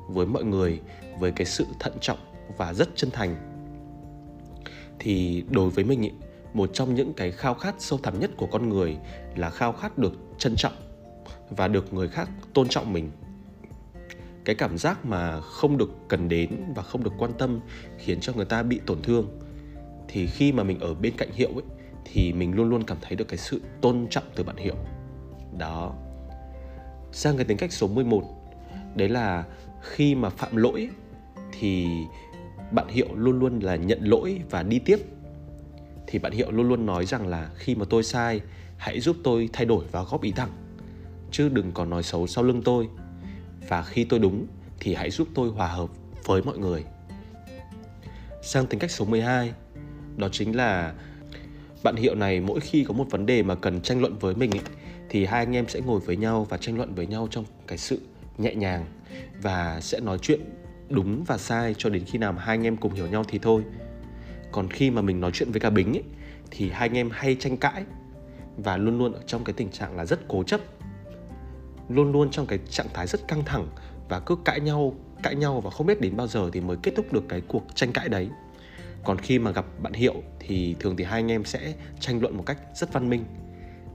với 0.07 0.25
mọi 0.25 0.43
người 0.43 0.79
với 1.19 1.31
cái 1.31 1.45
sự 1.45 1.65
thận 1.79 1.93
trọng 2.01 2.17
và 2.57 2.73
rất 2.73 2.89
chân 2.95 3.11
thành. 3.11 3.35
Thì 4.99 5.43
đối 5.49 5.69
với 5.69 5.83
mình 5.83 6.01
ý, 6.01 6.11
một 6.53 6.69
trong 6.73 6.95
những 6.95 7.13
cái 7.13 7.31
khao 7.31 7.53
khát 7.53 7.75
sâu 7.79 7.99
thẳm 8.03 8.19
nhất 8.19 8.31
của 8.37 8.45
con 8.45 8.69
người 8.69 8.97
là 9.35 9.49
khao 9.49 9.73
khát 9.73 9.97
được 9.97 10.13
trân 10.37 10.55
trọng 10.55 10.73
và 11.49 11.67
được 11.67 11.93
người 11.93 12.09
khác 12.09 12.29
tôn 12.53 12.67
trọng 12.67 12.93
mình. 12.93 13.11
Cái 14.45 14.55
cảm 14.55 14.77
giác 14.77 15.05
mà 15.05 15.41
không 15.41 15.77
được 15.77 15.91
cần 16.07 16.29
đến 16.29 16.63
và 16.75 16.83
không 16.83 17.03
được 17.03 17.13
quan 17.17 17.31
tâm 17.37 17.59
khiến 17.97 18.19
cho 18.19 18.33
người 18.33 18.45
ta 18.45 18.63
bị 18.63 18.79
tổn 18.85 19.01
thương. 19.01 19.39
Thì 20.07 20.27
khi 20.27 20.51
mà 20.51 20.63
mình 20.63 20.79
ở 20.79 20.93
bên 20.93 21.13
cạnh 21.17 21.31
hiệu 21.33 21.49
ấy 21.49 21.63
thì 22.05 22.33
mình 22.33 22.55
luôn 22.55 22.69
luôn 22.69 22.83
cảm 22.83 22.97
thấy 23.01 23.15
được 23.15 23.27
cái 23.27 23.37
sự 23.37 23.61
tôn 23.81 24.07
trọng 24.09 24.23
từ 24.35 24.43
bạn 24.43 24.55
hiệu. 24.55 24.75
Đó 25.57 25.95
sang 27.11 27.37
cái 27.37 27.45
tính 27.45 27.57
cách 27.57 27.73
số 27.73 27.87
11 27.87 28.23
đấy 28.95 29.09
là 29.09 29.45
khi 29.81 30.15
mà 30.15 30.29
phạm 30.29 30.55
lỗi 30.55 30.89
thì 31.59 31.87
bạn 32.71 32.87
hiệu 32.87 33.07
luôn 33.15 33.39
luôn 33.39 33.59
là 33.59 33.75
nhận 33.75 33.99
lỗi 34.03 34.41
và 34.49 34.63
đi 34.63 34.79
tiếp 34.79 34.99
thì 36.07 36.19
bạn 36.19 36.31
hiệu 36.31 36.51
luôn 36.51 36.69
luôn 36.69 36.85
nói 36.85 37.05
rằng 37.05 37.27
là 37.27 37.49
khi 37.55 37.75
mà 37.75 37.85
tôi 37.89 38.03
sai 38.03 38.41
hãy 38.77 38.99
giúp 38.99 39.15
tôi 39.23 39.49
thay 39.53 39.65
đổi 39.65 39.85
và 39.91 40.03
góp 40.03 40.21
ý 40.21 40.31
thẳng 40.31 40.51
chứ 41.31 41.49
đừng 41.49 41.71
còn 41.71 41.89
nói 41.89 42.03
xấu 42.03 42.27
sau 42.27 42.43
lưng 42.43 42.61
tôi 42.65 42.87
và 43.67 43.83
khi 43.83 44.03
tôi 44.03 44.19
đúng 44.19 44.47
thì 44.79 44.93
hãy 44.93 45.09
giúp 45.09 45.27
tôi 45.33 45.49
hòa 45.49 45.67
hợp 45.67 45.89
với 46.25 46.41
mọi 46.41 46.57
người. 46.57 46.83
Sang 48.41 48.67
tính 48.67 48.79
cách 48.79 48.91
số 48.91 49.05
12, 49.05 49.53
đó 50.17 50.29
chính 50.31 50.55
là 50.55 50.93
bạn 51.83 51.95
hiệu 51.95 52.15
này 52.15 52.41
mỗi 52.41 52.59
khi 52.59 52.83
có 52.83 52.93
một 52.93 53.05
vấn 53.09 53.25
đề 53.25 53.43
mà 53.43 53.55
cần 53.55 53.81
tranh 53.81 54.01
luận 54.01 54.17
với 54.19 54.35
mình 54.35 54.51
ấy, 54.51 54.61
thì 55.11 55.25
hai 55.25 55.39
anh 55.39 55.55
em 55.55 55.67
sẽ 55.67 55.81
ngồi 55.81 55.99
với 55.99 56.17
nhau 56.17 56.43
và 56.49 56.57
tranh 56.57 56.77
luận 56.77 56.95
với 56.95 57.07
nhau 57.07 57.27
trong 57.31 57.45
cái 57.67 57.77
sự 57.77 57.99
nhẹ 58.37 58.55
nhàng 58.55 58.85
và 59.41 59.79
sẽ 59.81 59.99
nói 59.99 60.17
chuyện 60.21 60.39
đúng 60.89 61.23
và 61.23 61.37
sai 61.37 61.75
cho 61.77 61.89
đến 61.89 62.03
khi 62.05 62.17
nào 62.17 62.33
mà 62.33 62.41
hai 62.41 62.57
anh 62.57 62.67
em 62.67 62.77
cùng 62.77 62.93
hiểu 62.93 63.07
nhau 63.07 63.23
thì 63.27 63.39
thôi. 63.39 63.63
Còn 64.51 64.69
khi 64.69 64.89
mà 64.89 65.01
mình 65.01 65.19
nói 65.19 65.31
chuyện 65.33 65.51
với 65.51 65.59
cả 65.59 65.69
bính 65.69 65.93
ấy, 65.93 66.03
thì 66.51 66.69
hai 66.69 66.89
anh 66.89 66.97
em 66.97 67.09
hay 67.11 67.35
tranh 67.39 67.57
cãi 67.57 67.83
và 68.57 68.77
luôn 68.77 68.97
luôn 68.97 69.13
ở 69.13 69.21
trong 69.27 69.43
cái 69.43 69.53
tình 69.53 69.71
trạng 69.71 69.97
là 69.97 70.05
rất 70.05 70.19
cố 70.27 70.43
chấp. 70.43 70.61
Luôn 71.89 72.11
luôn 72.11 72.31
trong 72.31 72.45
cái 72.45 72.59
trạng 72.69 72.87
thái 72.93 73.07
rất 73.07 73.27
căng 73.27 73.43
thẳng 73.45 73.67
và 74.09 74.19
cứ 74.19 74.35
cãi 74.45 74.59
nhau 74.59 74.95
cãi 75.23 75.35
nhau 75.35 75.61
và 75.61 75.69
không 75.69 75.87
biết 75.87 76.01
đến 76.01 76.17
bao 76.17 76.27
giờ 76.27 76.49
thì 76.53 76.61
mới 76.61 76.77
kết 76.83 76.91
thúc 76.95 77.13
được 77.13 77.23
cái 77.29 77.41
cuộc 77.47 77.63
tranh 77.75 77.91
cãi 77.91 78.09
đấy. 78.09 78.29
Còn 79.03 79.17
khi 79.17 79.39
mà 79.39 79.51
gặp 79.51 79.65
bạn 79.79 79.93
hiệu 79.93 80.15
thì 80.39 80.75
thường 80.79 80.95
thì 80.97 81.03
hai 81.03 81.19
anh 81.19 81.31
em 81.31 81.45
sẽ 81.45 81.73
tranh 81.99 82.21
luận 82.21 82.37
một 82.37 82.43
cách 82.45 82.57
rất 82.75 82.93
văn 82.93 83.09
minh 83.09 83.25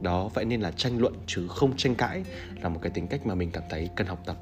đó 0.01 0.31
vậy 0.35 0.45
nên 0.45 0.61
là 0.61 0.71
tranh 0.71 0.99
luận 0.99 1.15
chứ 1.27 1.49
không 1.49 1.77
tranh 1.77 1.95
cãi 1.95 2.25
là 2.63 2.69
một 2.69 2.79
cái 2.83 2.91
tính 2.91 3.07
cách 3.07 3.27
mà 3.27 3.35
mình 3.35 3.51
cảm 3.51 3.63
thấy 3.71 3.91
cần 3.97 4.07
học 4.07 4.19
tập. 4.27 4.37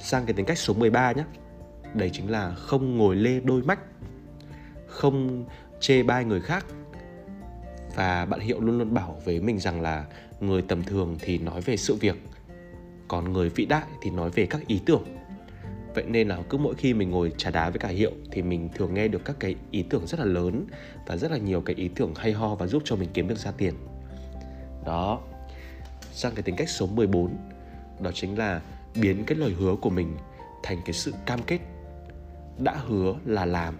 Sang 0.00 0.26
cái 0.26 0.34
tính 0.34 0.46
cách 0.46 0.58
số 0.58 0.74
13 0.74 1.12
nhé 1.12 1.24
đấy 1.94 2.10
chính 2.12 2.30
là 2.30 2.54
không 2.54 2.98
ngồi 2.98 3.16
lê 3.16 3.40
đôi 3.40 3.62
mắt, 3.62 3.78
không 4.86 5.44
chê 5.80 6.02
bai 6.02 6.24
người 6.24 6.40
khác. 6.40 6.66
Và 7.94 8.24
bạn 8.24 8.40
hiệu 8.40 8.60
luôn 8.60 8.78
luôn 8.78 8.94
bảo 8.94 9.20
với 9.24 9.40
mình 9.40 9.58
rằng 9.58 9.80
là 9.80 10.04
người 10.40 10.62
tầm 10.62 10.82
thường 10.82 11.16
thì 11.20 11.38
nói 11.38 11.60
về 11.60 11.76
sự 11.76 11.94
việc, 11.94 12.16
còn 13.08 13.32
người 13.32 13.48
vĩ 13.48 13.66
đại 13.66 13.84
thì 14.02 14.10
nói 14.10 14.30
về 14.30 14.46
các 14.46 14.66
ý 14.66 14.80
tưởng 14.86 15.04
vậy 15.94 16.04
nên 16.08 16.28
là 16.28 16.38
cứ 16.50 16.58
mỗi 16.58 16.74
khi 16.74 16.94
mình 16.94 17.10
ngồi 17.10 17.32
trà 17.36 17.50
đá 17.50 17.70
với 17.70 17.78
cả 17.78 17.88
hiệu 17.88 18.12
thì 18.30 18.42
mình 18.42 18.68
thường 18.74 18.94
nghe 18.94 19.08
được 19.08 19.24
các 19.24 19.36
cái 19.40 19.54
ý 19.70 19.82
tưởng 19.82 20.06
rất 20.06 20.20
là 20.20 20.26
lớn 20.26 20.66
và 21.06 21.16
rất 21.16 21.30
là 21.30 21.36
nhiều 21.36 21.60
cái 21.60 21.76
ý 21.76 21.88
tưởng 21.88 22.14
hay 22.14 22.32
ho 22.32 22.54
và 22.54 22.66
giúp 22.66 22.82
cho 22.84 22.96
mình 22.96 23.08
kiếm 23.14 23.28
được 23.28 23.38
ra 23.38 23.50
tiền. 23.50 23.74
Đó. 24.86 25.20
Sang 26.12 26.32
cái 26.34 26.42
tính 26.42 26.56
cách 26.56 26.68
số 26.68 26.86
14 26.86 27.36
đó 28.00 28.10
chính 28.14 28.38
là 28.38 28.60
biến 28.94 29.24
cái 29.26 29.38
lời 29.38 29.52
hứa 29.58 29.76
của 29.76 29.90
mình 29.90 30.16
thành 30.62 30.78
cái 30.84 30.92
sự 30.92 31.14
cam 31.26 31.42
kết. 31.42 31.58
Đã 32.58 32.76
hứa 32.86 33.14
là 33.24 33.46
làm, 33.46 33.74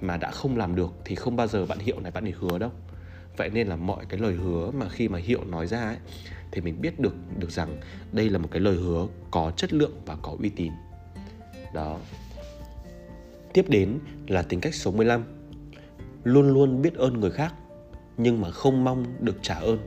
mà 0.00 0.16
đã 0.16 0.30
không 0.30 0.56
làm 0.56 0.74
được 0.74 0.92
thì 1.04 1.14
không 1.14 1.36
bao 1.36 1.46
giờ 1.46 1.66
bạn 1.66 1.78
hiệu 1.78 2.00
này, 2.00 2.10
bạn 2.10 2.24
ấy 2.24 2.34
hứa 2.38 2.58
đâu. 2.58 2.70
Vậy 3.36 3.50
nên 3.50 3.66
là 3.66 3.76
mọi 3.76 4.04
cái 4.08 4.20
lời 4.20 4.34
hứa 4.34 4.70
mà 4.70 4.88
khi 4.88 5.08
mà 5.08 5.18
hiệu 5.18 5.44
nói 5.44 5.66
ra 5.66 5.82
ấy, 5.82 5.96
thì 6.52 6.60
mình 6.60 6.80
biết 6.80 7.00
được 7.00 7.14
được 7.38 7.50
rằng 7.50 7.76
đây 8.12 8.30
là 8.30 8.38
một 8.38 8.48
cái 8.50 8.60
lời 8.60 8.76
hứa 8.76 9.06
có 9.30 9.52
chất 9.56 9.72
lượng 9.72 10.00
và 10.06 10.16
có 10.22 10.36
uy 10.40 10.48
tín 10.48 10.72
đó. 11.74 11.98
Tiếp 13.52 13.64
đến 13.68 13.98
là 14.28 14.42
tính 14.42 14.60
cách 14.60 14.74
số 14.74 14.92
15 14.92 15.24
luôn 16.24 16.48
luôn 16.48 16.82
biết 16.82 16.94
ơn 16.94 17.20
người 17.20 17.30
khác, 17.30 17.54
nhưng 18.16 18.40
mà 18.40 18.50
không 18.50 18.84
mong 18.84 19.04
được 19.20 19.36
trả 19.42 19.54
ơn. 19.54 19.78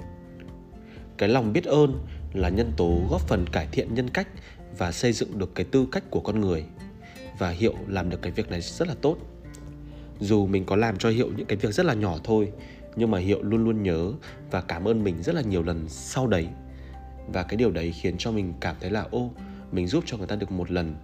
Cái 1.18 1.30
lòng 1.30 1.54
biết 1.54 1.66
ơn 1.66 2.06
là 2.34 2.50
nhân 2.50 2.72
tố 2.78 3.02
góp 3.10 3.22
phần 3.22 3.46
cải 3.52 3.68
thiện 3.72 3.94
nhân 3.94 4.10
cách 4.10 4.28
và 4.78 4.92
xây 4.92 5.14
dựng 5.14 5.40
được 5.40 5.56
cái 5.56 5.66
tư 5.72 5.88
cách 5.92 6.04
của 6.10 6.20
con 6.20 6.42
người. 6.42 6.66
Và 7.40 7.50
hiệu 7.50 7.74
làm 7.88 8.10
được 8.10 8.22
cái 8.22 8.32
việc 8.32 8.50
này 8.50 8.62
rất 8.62 8.88
là 8.88 8.96
tốt. 9.02 9.18
Dù 10.20 10.48
mình 10.48 10.66
có 10.66 10.76
làm 10.76 10.98
cho 10.98 11.10
hiệu 11.10 11.32
những 11.38 11.48
cái 11.48 11.58
việc 11.58 11.74
rất 11.74 11.86
là 11.86 11.94
nhỏ 11.94 12.18
thôi, 12.24 12.52
nhưng 12.96 13.12
mà 13.12 13.20
hiệu 13.20 13.42
luôn 13.42 13.64
luôn 13.64 13.84
nhớ 13.84 14.12
và 14.52 14.62
cảm 14.62 14.88
ơn 14.88 15.04
mình 15.04 15.24
rất 15.24 15.36
là 15.36 15.42
nhiều 15.42 15.64
lần 15.64 15.86
sau 15.90 16.28
đấy. 16.28 16.48
Và 17.28 17.44
cái 17.44 17.58
điều 17.58 17.72
đấy 17.72 17.92
khiến 17.92 18.16
cho 18.18 18.32
mình 18.32 18.54
cảm 18.60 18.76
thấy 18.80 18.90
là, 18.90 19.06
ô, 19.12 19.32
mình 19.72 19.88
giúp 19.88 20.04
cho 20.08 20.18
người 20.18 20.28
ta 20.28 20.36
được 20.36 20.52
một 20.52 20.72
lần 20.72 20.96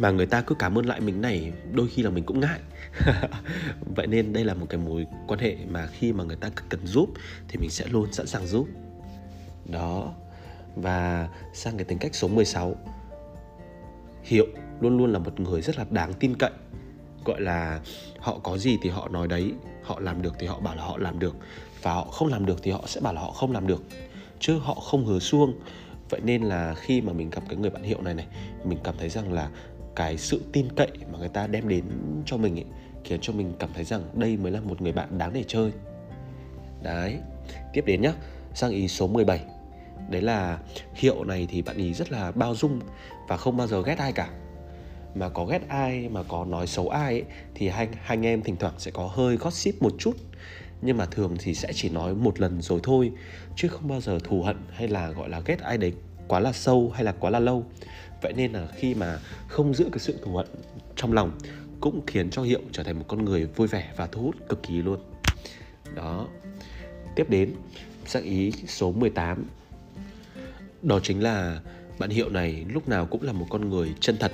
mà 0.00 0.10
người 0.10 0.26
ta 0.26 0.40
cứ 0.40 0.54
cảm 0.54 0.78
ơn 0.78 0.86
lại 0.86 1.00
mình 1.00 1.20
này, 1.20 1.52
đôi 1.72 1.88
khi 1.88 2.02
là 2.02 2.10
mình 2.10 2.24
cũng 2.24 2.40
ngại. 2.40 2.60
Vậy 3.96 4.06
nên 4.06 4.32
đây 4.32 4.44
là 4.44 4.54
một 4.54 4.66
cái 4.68 4.80
mối 4.80 5.06
quan 5.26 5.40
hệ 5.40 5.56
mà 5.68 5.86
khi 5.86 6.12
mà 6.12 6.24
người 6.24 6.36
ta 6.36 6.50
cần 6.68 6.86
giúp 6.86 7.08
thì 7.48 7.58
mình 7.58 7.70
sẽ 7.70 7.86
luôn 7.88 8.12
sẵn 8.12 8.26
sàng 8.26 8.46
giúp. 8.46 8.68
Đó. 9.66 10.12
Và 10.76 11.28
sang 11.54 11.76
cái 11.76 11.84
tính 11.84 11.98
cách 11.98 12.14
số 12.14 12.28
16 12.28 12.74
Hiệu 14.22 14.46
luôn 14.80 14.98
luôn 14.98 15.12
là 15.12 15.18
một 15.18 15.40
người 15.40 15.62
rất 15.62 15.78
là 15.78 15.84
đáng 15.90 16.12
tin 16.12 16.34
cậy. 16.38 16.50
Gọi 17.24 17.40
là 17.40 17.80
họ 18.18 18.38
có 18.38 18.58
gì 18.58 18.78
thì 18.82 18.90
họ 18.90 19.08
nói 19.08 19.28
đấy, 19.28 19.52
Họ 19.82 20.00
làm 20.00 20.22
được 20.22 20.34
thì 20.38 20.46
họ 20.46 20.60
bảo 20.60 20.74
là 20.76 20.82
họ 20.82 20.98
làm 20.98 21.18
được. 21.18 21.36
Và 21.82 21.92
họ 21.94 22.04
không 22.04 22.28
làm 22.28 22.46
được 22.46 22.62
thì 22.62 22.70
họ 22.70 22.82
sẽ 22.86 23.00
bảo 23.00 23.12
là 23.12 23.20
họ 23.20 23.30
không 23.30 23.52
làm 23.52 23.66
được. 23.66 23.82
Chứ 24.40 24.58
họ 24.58 24.74
không 24.74 25.06
hứa 25.06 25.18
xuông 25.18 25.54
Vậy 26.10 26.20
nên 26.24 26.42
là 26.42 26.74
khi 26.74 27.00
mà 27.00 27.12
mình 27.12 27.30
gặp 27.30 27.42
cái 27.48 27.56
người 27.56 27.70
bạn 27.70 27.82
Hiệu 27.82 28.02
này 28.02 28.14
này, 28.14 28.26
Mình 28.64 28.78
cảm 28.84 28.94
thấy 28.98 29.08
rằng 29.08 29.32
là 29.32 29.50
cái 29.96 30.18
sự 30.18 30.40
tin 30.52 30.68
cậy 30.76 30.90
mà 31.12 31.18
người 31.18 31.28
ta 31.28 31.46
đem 31.46 31.68
đến 31.68 31.84
cho 32.26 32.36
mình 32.36 32.56
ấy 32.56 32.66
khiến 33.04 33.20
cho 33.22 33.32
mình 33.32 33.52
cảm 33.58 33.70
thấy 33.74 33.84
rằng 33.84 34.02
đây 34.14 34.36
mới 34.36 34.52
là 34.52 34.60
một 34.60 34.82
người 34.82 34.92
bạn 34.92 35.18
đáng 35.18 35.32
để 35.32 35.44
chơi. 35.48 35.72
Đấy 36.82 37.18
tiếp 37.72 37.84
đến 37.86 38.02
nhá 38.02 38.12
sang 38.54 38.70
ý 38.70 38.88
số 38.88 39.08
17 39.08 39.40
đấy 40.10 40.22
là 40.22 40.58
hiệu 40.94 41.24
này 41.24 41.46
thì 41.50 41.62
bạn 41.62 41.76
ý 41.76 41.94
rất 41.94 42.12
là 42.12 42.32
bao 42.32 42.54
dung 42.54 42.80
và 43.28 43.36
không 43.36 43.56
bao 43.56 43.66
giờ 43.66 43.82
ghét 43.82 43.98
ai 43.98 44.12
cả. 44.12 44.30
Mà 45.14 45.28
có 45.28 45.44
ghét 45.44 45.68
ai 45.68 46.08
mà 46.08 46.22
có 46.22 46.44
nói 46.44 46.66
xấu 46.66 46.88
ai 46.88 47.12
ấy, 47.12 47.24
thì 47.54 47.68
hai, 47.68 47.88
hai 47.92 48.16
anh 48.16 48.26
em 48.26 48.42
thỉnh 48.42 48.56
thoảng 48.56 48.74
sẽ 48.78 48.90
có 48.90 49.06
hơi 49.06 49.36
gossip 49.36 49.82
một 49.82 49.92
chút. 49.98 50.16
Nhưng 50.82 50.96
mà 50.96 51.06
thường 51.06 51.36
thì 51.38 51.54
sẽ 51.54 51.72
chỉ 51.74 51.88
nói 51.88 52.14
một 52.14 52.40
lần 52.40 52.62
rồi 52.62 52.80
thôi 52.82 53.12
chứ 53.56 53.68
không 53.68 53.88
bao 53.88 54.00
giờ 54.00 54.18
thù 54.24 54.42
hận 54.42 54.56
hay 54.70 54.88
là 54.88 55.10
gọi 55.10 55.28
là 55.28 55.40
ghét 55.46 55.60
ai 55.60 55.78
đấy 55.78 55.92
quá 56.30 56.40
là 56.40 56.52
sâu 56.52 56.92
hay 56.94 57.04
là 57.04 57.12
quá 57.12 57.30
là 57.30 57.38
lâu. 57.38 57.64
Vậy 58.22 58.32
nên 58.32 58.52
là 58.52 58.66
khi 58.76 58.94
mà 58.94 59.18
không 59.48 59.74
giữ 59.74 59.88
cái 59.92 59.98
sự 59.98 60.18
thù 60.24 60.36
hận 60.36 60.46
trong 60.96 61.12
lòng 61.12 61.38
cũng 61.80 62.00
khiến 62.06 62.30
cho 62.30 62.42
hiệu 62.42 62.60
trở 62.72 62.82
thành 62.82 62.98
một 62.98 63.04
con 63.08 63.24
người 63.24 63.46
vui 63.46 63.68
vẻ 63.68 63.92
và 63.96 64.06
thu 64.06 64.22
hút 64.22 64.36
cực 64.48 64.62
kỳ 64.62 64.82
luôn. 64.82 65.00
Đó. 65.94 66.26
Tiếp 67.16 67.30
đến 67.30 67.54
sáng 68.06 68.22
ý 68.22 68.52
số 68.66 68.92
18 68.92 69.44
đó 70.82 71.00
chính 71.02 71.22
là 71.22 71.60
bạn 71.98 72.10
hiệu 72.10 72.28
này 72.28 72.64
lúc 72.68 72.88
nào 72.88 73.06
cũng 73.06 73.22
là 73.22 73.32
một 73.32 73.46
con 73.50 73.70
người 73.70 73.94
chân 74.00 74.16
thật 74.20 74.32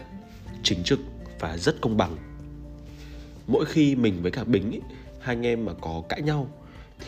chính 0.62 0.82
trực 0.82 1.00
và 1.40 1.56
rất 1.56 1.80
công 1.80 1.96
bằng. 1.96 2.16
Mỗi 3.46 3.64
khi 3.64 3.96
mình 3.96 4.22
với 4.22 4.30
cả 4.30 4.44
bính 4.44 4.70
ý, 4.70 4.80
hai 5.20 5.36
anh 5.36 5.46
em 5.46 5.64
mà 5.64 5.72
có 5.80 6.02
cãi 6.08 6.22
nhau 6.22 6.48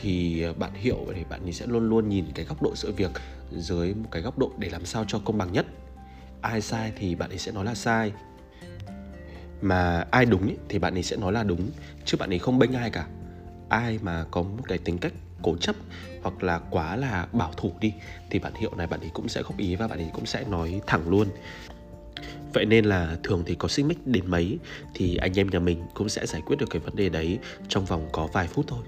thì 0.00 0.45
bạn 0.59 0.71
hiệu 0.75 1.07
thì 1.14 1.25
bạn 1.30 1.42
ấy 1.42 1.52
sẽ 1.52 1.66
luôn 1.66 1.88
luôn 1.88 2.09
nhìn 2.09 2.25
cái 2.35 2.45
góc 2.45 2.62
độ 2.62 2.73
sự 2.75 2.92
việc 2.92 3.11
dưới 3.52 3.94
một 3.94 4.08
cái 4.10 4.22
góc 4.22 4.38
độ 4.38 4.52
để 4.58 4.68
làm 4.68 4.84
sao 4.84 5.04
cho 5.08 5.18
công 5.18 5.38
bằng 5.38 5.52
nhất. 5.52 5.66
Ai 6.40 6.60
sai 6.60 6.92
thì 6.96 7.14
bạn 7.14 7.30
ấy 7.30 7.38
sẽ 7.38 7.52
nói 7.52 7.64
là 7.64 7.74
sai. 7.74 8.12
Mà 9.62 10.06
ai 10.10 10.24
đúng 10.24 10.48
ý, 10.48 10.54
thì 10.68 10.78
bạn 10.78 10.94
ấy 10.94 11.02
sẽ 11.02 11.16
nói 11.16 11.32
là 11.32 11.42
đúng 11.42 11.70
chứ 12.04 12.16
bạn 12.20 12.32
ấy 12.32 12.38
không 12.38 12.58
bênh 12.58 12.72
ai 12.72 12.90
cả. 12.90 13.06
Ai 13.68 13.98
mà 14.02 14.24
có 14.30 14.42
một 14.42 14.62
cái 14.68 14.78
tính 14.78 14.98
cách 14.98 15.12
cố 15.42 15.56
chấp 15.56 15.76
hoặc 16.22 16.42
là 16.42 16.58
quá 16.58 16.96
là 16.96 17.26
bảo 17.32 17.52
thủ 17.56 17.72
đi 17.80 17.92
thì 18.30 18.38
bạn 18.38 18.54
hiệu 18.54 18.74
này 18.74 18.86
bạn 18.86 19.00
ấy 19.00 19.10
cũng 19.14 19.28
sẽ 19.28 19.42
góp 19.42 19.58
ý 19.58 19.76
và 19.76 19.88
bạn 19.88 19.98
ấy 19.98 20.10
cũng 20.12 20.26
sẽ 20.26 20.44
nói 20.44 20.80
thẳng 20.86 21.08
luôn. 21.08 21.28
Vậy 22.52 22.64
nên 22.64 22.84
là 22.84 23.16
thường 23.22 23.42
thì 23.46 23.54
có 23.54 23.68
xích 23.68 23.86
mích 23.86 24.06
đến 24.06 24.30
mấy 24.30 24.58
thì 24.94 25.16
anh 25.16 25.38
em 25.38 25.50
nhà 25.50 25.58
mình 25.58 25.82
cũng 25.94 26.08
sẽ 26.08 26.26
giải 26.26 26.42
quyết 26.46 26.56
được 26.56 26.70
cái 26.70 26.80
vấn 26.80 26.96
đề 26.96 27.08
đấy 27.08 27.38
trong 27.68 27.84
vòng 27.84 28.08
có 28.12 28.26
vài 28.26 28.46
phút 28.46 28.64
thôi. 28.68 28.82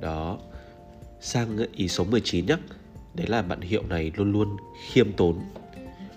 Đó. 0.00 0.38
Sang 1.20 1.58
ý 1.72 1.88
số 1.88 2.04
19 2.04 2.46
nhé 2.46 2.56
đấy 3.16 3.26
là 3.26 3.42
bạn 3.42 3.60
hiệu 3.60 3.82
này 3.88 4.12
luôn 4.16 4.32
luôn 4.32 4.56
khiêm 4.90 5.12
tốn. 5.12 5.40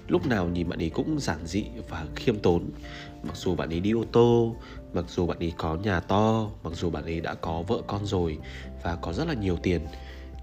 Lúc 0.08 0.27
nào 0.27 0.48
nhìn 0.48 0.70
bạn 0.70 0.82
ấy 0.82 0.89
cũng 0.89 1.20
giản 1.20 1.46
dị 1.46 1.65
và 1.89 2.06
khiêm 2.15 2.39
tốn. 2.39 2.70
Mặc 3.24 3.36
dù 3.36 3.56
bạn 3.56 3.70
ấy 3.70 3.79
đi 3.79 3.91
ô 3.91 4.03
tô, 4.12 4.56
mặc 4.94 5.06
dù 5.08 5.27
bạn 5.27 5.39
ấy 5.39 5.53
có 5.58 5.75
nhà 5.75 6.00
to, 6.00 6.50
mặc 6.63 6.74
dù 6.74 6.89
bạn 6.89 7.03
ấy 7.03 7.22
đã 7.22 7.34
có 7.34 7.63
vợ 7.68 7.82
con 7.88 8.06
rồi 8.06 8.38
và 8.84 8.96
có 8.96 9.13
rất 9.13 9.27
là 9.27 9.34
nhiều 9.34 9.58
tiền, 9.58 9.82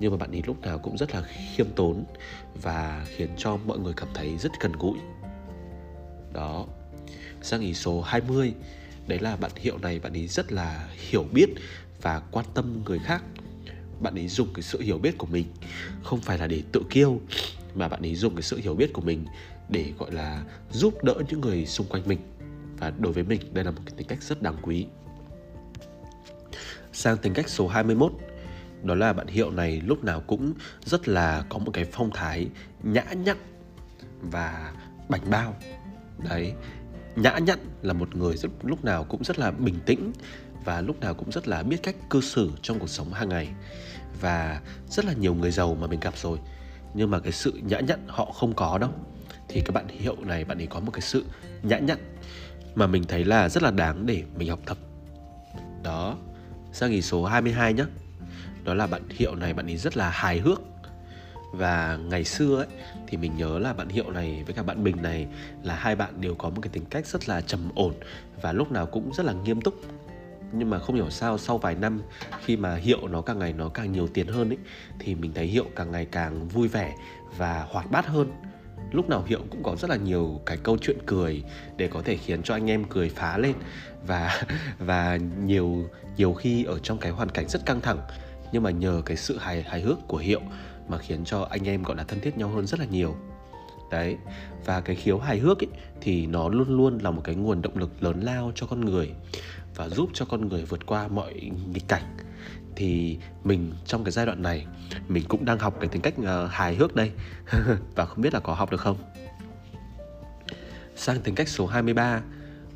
nhưng 0.00 0.10
mà 0.10 0.16
bạn 0.16 0.30
ấy 0.30 0.42
lúc 0.46 0.60
nào 0.60 0.78
cũng 0.78 0.98
rất 0.98 1.14
là 1.14 1.22
khiêm 1.22 1.66
tốn 1.76 2.04
và 2.62 3.06
khiến 3.08 3.30
cho 3.36 3.56
mọi 3.56 3.78
người 3.78 3.92
cảm 3.96 4.08
thấy 4.14 4.38
rất 4.38 4.52
gần 4.60 4.72
gũi. 4.72 4.98
Đó. 6.32 6.66
Sang 7.42 7.60
ý 7.60 7.74
số 7.74 8.00
20 8.00 8.54
đấy 9.06 9.18
là 9.18 9.36
bạn 9.36 9.50
hiệu 9.56 9.78
này 9.78 9.98
bạn 9.98 10.12
ấy 10.12 10.26
rất 10.26 10.52
là 10.52 10.88
hiểu 11.10 11.24
biết 11.32 11.48
và 12.02 12.22
quan 12.30 12.46
tâm 12.54 12.82
người 12.84 12.98
khác 12.98 13.22
bạn 14.00 14.14
ấy 14.14 14.28
dùng 14.28 14.48
cái 14.54 14.62
sự 14.62 14.80
hiểu 14.80 14.98
biết 14.98 15.18
của 15.18 15.26
mình. 15.26 15.46
Không 16.02 16.20
phải 16.20 16.38
là 16.38 16.46
để 16.46 16.62
tự 16.72 16.82
kiêu 16.90 17.20
mà 17.74 17.88
bạn 17.88 18.02
ấy 18.02 18.14
dùng 18.14 18.34
cái 18.34 18.42
sự 18.42 18.56
hiểu 18.56 18.74
biết 18.74 18.92
của 18.92 19.02
mình 19.02 19.24
để 19.68 19.92
gọi 19.98 20.12
là 20.12 20.44
giúp 20.70 21.04
đỡ 21.04 21.14
những 21.28 21.40
người 21.40 21.66
xung 21.66 21.86
quanh 21.86 22.02
mình. 22.06 22.18
Và 22.78 22.92
đối 22.98 23.12
với 23.12 23.24
mình 23.24 23.40
đây 23.52 23.64
là 23.64 23.70
một 23.70 23.80
cái 23.86 23.94
tính 23.96 24.06
cách 24.06 24.22
rất 24.22 24.42
đáng 24.42 24.56
quý. 24.62 24.86
Sang 26.92 27.16
tính 27.16 27.34
cách 27.34 27.48
số 27.48 27.68
21 27.68 28.12
đó 28.82 28.94
là 28.94 29.12
bạn 29.12 29.26
hiệu 29.26 29.50
này 29.50 29.80
lúc 29.80 30.04
nào 30.04 30.20
cũng 30.20 30.52
rất 30.84 31.08
là 31.08 31.44
có 31.48 31.58
một 31.58 31.70
cái 31.74 31.84
phong 31.84 32.10
thái 32.14 32.48
nhã 32.82 33.04
nhặn 33.24 33.36
và 34.20 34.72
bảnh 35.08 35.30
bao. 35.30 35.56
Đấy 36.30 36.52
nhã 37.16 37.38
nhặn 37.38 37.58
là 37.82 37.92
một 37.92 38.16
người 38.16 38.36
rất, 38.36 38.50
lúc 38.62 38.84
nào 38.84 39.04
cũng 39.04 39.24
rất 39.24 39.38
là 39.38 39.50
bình 39.50 39.78
tĩnh 39.86 40.12
và 40.66 40.80
lúc 40.80 41.00
nào 41.00 41.14
cũng 41.14 41.30
rất 41.30 41.48
là 41.48 41.62
biết 41.62 41.82
cách 41.82 41.96
cư 42.10 42.20
xử 42.20 42.50
trong 42.62 42.78
cuộc 42.78 42.90
sống 42.90 43.12
hàng 43.12 43.28
ngày. 43.28 43.48
Và 44.20 44.60
rất 44.88 45.04
là 45.04 45.12
nhiều 45.12 45.34
người 45.34 45.50
giàu 45.50 45.74
mà 45.80 45.86
mình 45.86 46.00
gặp 46.00 46.16
rồi. 46.16 46.38
Nhưng 46.94 47.10
mà 47.10 47.18
cái 47.18 47.32
sự 47.32 47.52
nhã 47.52 47.80
nhặn 47.80 48.00
họ 48.06 48.24
không 48.24 48.54
có 48.54 48.78
đâu. 48.78 48.90
Thì 49.48 49.60
các 49.60 49.72
bạn 49.74 49.88
hiệu 49.88 50.16
này, 50.20 50.44
bạn 50.44 50.58
ấy 50.58 50.66
có 50.66 50.80
một 50.80 50.90
cái 50.90 51.00
sự 51.00 51.24
nhã 51.62 51.78
nhặn 51.78 51.98
mà 52.74 52.86
mình 52.86 53.04
thấy 53.04 53.24
là 53.24 53.48
rất 53.48 53.62
là 53.62 53.70
đáng 53.70 54.06
để 54.06 54.22
mình 54.36 54.48
học 54.48 54.60
tập. 54.66 54.78
Đó, 55.82 56.16
sang 56.72 56.90
nghỉ 56.90 57.02
số 57.02 57.24
22 57.24 57.72
nhé 57.72 57.84
đó 58.64 58.74
là 58.74 58.86
bạn 58.86 59.02
hiệu 59.10 59.34
này, 59.34 59.54
bạn 59.54 59.66
ấy 59.66 59.76
rất 59.76 59.96
là 59.96 60.10
hài 60.10 60.38
hước. 60.38 60.60
Và 61.52 61.96
ngày 61.96 62.24
xưa 62.24 62.56
ấy, 62.56 62.66
thì 63.06 63.16
mình 63.16 63.36
nhớ 63.36 63.58
là 63.58 63.72
bạn 63.72 63.88
hiệu 63.88 64.10
này 64.10 64.42
với 64.46 64.54
cả 64.54 64.62
bạn 64.62 64.84
bình 64.84 65.02
này 65.02 65.26
là 65.62 65.74
hai 65.74 65.96
bạn 65.96 66.20
đều 66.20 66.34
có 66.34 66.50
một 66.50 66.60
cái 66.62 66.70
tính 66.72 66.84
cách 66.90 67.06
rất 67.06 67.28
là 67.28 67.40
trầm 67.40 67.70
ổn 67.74 67.94
và 68.42 68.52
lúc 68.52 68.72
nào 68.72 68.86
cũng 68.86 69.12
rất 69.14 69.26
là 69.26 69.32
nghiêm 69.32 69.60
túc 69.60 69.74
nhưng 70.52 70.70
mà 70.70 70.78
không 70.78 70.96
hiểu 70.96 71.10
sao 71.10 71.38
sau 71.38 71.58
vài 71.58 71.74
năm 71.74 72.02
khi 72.44 72.56
mà 72.56 72.76
hiệu 72.76 73.08
nó 73.08 73.20
càng 73.20 73.38
ngày 73.38 73.52
nó 73.52 73.68
càng 73.68 73.92
nhiều 73.92 74.08
tiền 74.08 74.26
hơn 74.26 74.50
ấy 74.50 74.58
thì 74.98 75.14
mình 75.14 75.32
thấy 75.34 75.46
hiệu 75.46 75.64
càng 75.76 75.92
ngày 75.92 76.06
càng 76.10 76.48
vui 76.48 76.68
vẻ 76.68 76.94
và 77.36 77.66
hoạt 77.70 77.90
bát 77.90 78.06
hơn. 78.06 78.32
Lúc 78.92 79.08
nào 79.08 79.24
hiệu 79.26 79.40
cũng 79.50 79.62
có 79.62 79.76
rất 79.76 79.90
là 79.90 79.96
nhiều 79.96 80.40
cái 80.46 80.56
câu 80.56 80.78
chuyện 80.80 80.98
cười 81.06 81.42
để 81.76 81.88
có 81.88 82.02
thể 82.02 82.16
khiến 82.16 82.42
cho 82.42 82.54
anh 82.54 82.70
em 82.70 82.84
cười 82.84 83.08
phá 83.08 83.38
lên. 83.38 83.54
Và 84.06 84.42
và 84.78 85.18
nhiều 85.44 85.88
nhiều 86.16 86.34
khi 86.34 86.64
ở 86.64 86.78
trong 86.78 86.98
cái 86.98 87.12
hoàn 87.12 87.28
cảnh 87.28 87.48
rất 87.48 87.66
căng 87.66 87.80
thẳng. 87.80 87.98
Nhưng 88.52 88.62
mà 88.62 88.70
nhờ 88.70 89.02
cái 89.04 89.16
sự 89.16 89.38
hài 89.38 89.62
hài 89.62 89.80
hước 89.80 89.98
của 90.08 90.16
hiệu 90.16 90.40
mà 90.88 90.98
khiến 90.98 91.24
cho 91.24 91.46
anh 91.50 91.68
em 91.68 91.82
gọi 91.82 91.96
là 91.96 92.04
thân 92.04 92.20
thiết 92.20 92.38
nhau 92.38 92.48
hơn 92.48 92.66
rất 92.66 92.80
là 92.80 92.86
nhiều. 92.86 93.16
Đấy 93.90 94.16
và 94.64 94.80
cái 94.80 94.96
khiếu 94.96 95.18
hài 95.18 95.38
hước 95.38 95.58
ấy, 95.62 95.68
thì 96.00 96.26
nó 96.26 96.48
luôn 96.48 96.76
luôn 96.76 96.98
là 96.98 97.10
một 97.10 97.22
cái 97.24 97.34
nguồn 97.34 97.62
động 97.62 97.78
lực 97.78 98.02
lớn 98.02 98.20
lao 98.20 98.52
cho 98.54 98.66
con 98.66 98.80
người 98.80 99.10
và 99.76 99.88
giúp 99.88 100.10
cho 100.14 100.24
con 100.24 100.48
người 100.48 100.64
vượt 100.64 100.86
qua 100.86 101.08
mọi 101.08 101.50
nghịch 101.72 101.88
cảnh. 101.88 102.16
Thì 102.76 103.18
mình 103.44 103.72
trong 103.86 104.04
cái 104.04 104.12
giai 104.12 104.26
đoạn 104.26 104.42
này 104.42 104.66
mình 105.08 105.24
cũng 105.28 105.44
đang 105.44 105.58
học 105.58 105.76
cái 105.80 105.88
tính 105.88 106.02
cách 106.02 106.14
uh, 106.20 106.50
hài 106.50 106.74
hước 106.74 106.94
đây. 106.94 107.10
Và 107.94 108.06
không 108.06 108.20
biết 108.20 108.34
là 108.34 108.40
có 108.40 108.54
học 108.54 108.70
được 108.70 108.80
không? 108.80 108.96
Sang 110.96 111.20
tính 111.20 111.34
cách 111.34 111.48
số 111.48 111.66
23 111.66 112.22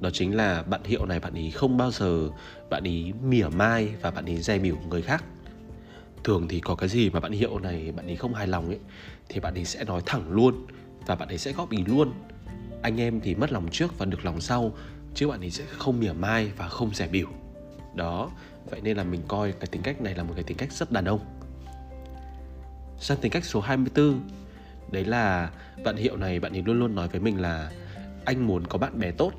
đó 0.00 0.10
chính 0.12 0.36
là 0.36 0.62
bạn 0.62 0.84
hiệu 0.84 1.06
này 1.06 1.20
bạn 1.20 1.34
ý 1.34 1.50
không 1.50 1.76
bao 1.76 1.90
giờ 1.90 2.28
bạn 2.70 2.84
ý 2.84 3.12
mỉa 3.22 3.48
mai 3.48 3.94
và 4.02 4.10
bạn 4.10 4.24
ý 4.24 4.42
dè 4.42 4.58
biểu 4.58 4.76
người 4.88 5.02
khác. 5.02 5.24
Thường 6.24 6.48
thì 6.48 6.60
có 6.60 6.74
cái 6.74 6.88
gì 6.88 7.10
mà 7.10 7.20
bạn 7.20 7.32
hiệu 7.32 7.58
này 7.58 7.92
bạn 7.92 8.06
ý 8.06 8.16
không 8.16 8.34
hài 8.34 8.46
lòng 8.46 8.66
ấy 8.66 8.78
thì 9.28 9.40
bạn 9.40 9.54
ý 9.54 9.64
sẽ 9.64 9.84
nói 9.84 10.02
thẳng 10.06 10.30
luôn 10.30 10.66
và 11.06 11.14
bạn 11.14 11.28
ấy 11.28 11.38
sẽ 11.38 11.52
góp 11.52 11.70
ý 11.70 11.84
luôn. 11.86 12.12
Anh 12.82 13.00
em 13.00 13.20
thì 13.20 13.34
mất 13.34 13.52
lòng 13.52 13.68
trước 13.70 13.98
và 13.98 14.06
được 14.06 14.24
lòng 14.24 14.40
sau 14.40 14.72
chứ 15.14 15.28
bạn 15.28 15.40
ấy 15.40 15.50
sẽ 15.50 15.64
không 15.64 16.00
mỉa 16.00 16.12
mai 16.12 16.52
và 16.56 16.68
không 16.68 16.94
rẻ 16.94 17.08
biểu 17.08 17.28
đó, 17.94 18.30
vậy 18.70 18.80
nên 18.80 18.96
là 18.96 19.04
mình 19.04 19.20
coi 19.28 19.52
cái 19.52 19.66
tính 19.66 19.82
cách 19.82 20.00
này 20.00 20.14
là 20.14 20.22
một 20.22 20.32
cái 20.34 20.44
tính 20.44 20.56
cách 20.56 20.72
rất 20.72 20.92
đàn 20.92 21.04
ông. 21.04 21.20
Sang 22.98 23.18
tính 23.18 23.32
cách 23.32 23.44
số 23.44 23.60
24 23.60 24.20
đấy 24.90 25.04
là 25.04 25.50
bạn 25.84 25.96
hiệu 25.96 26.16
này, 26.16 26.40
bạn 26.40 26.52
ấy 26.52 26.62
luôn 26.62 26.78
luôn 26.78 26.94
nói 26.94 27.08
với 27.08 27.20
mình 27.20 27.40
là 27.40 27.70
anh 28.24 28.46
muốn 28.46 28.66
có 28.66 28.78
bạn 28.78 28.98
bè 28.98 29.10
tốt, 29.10 29.32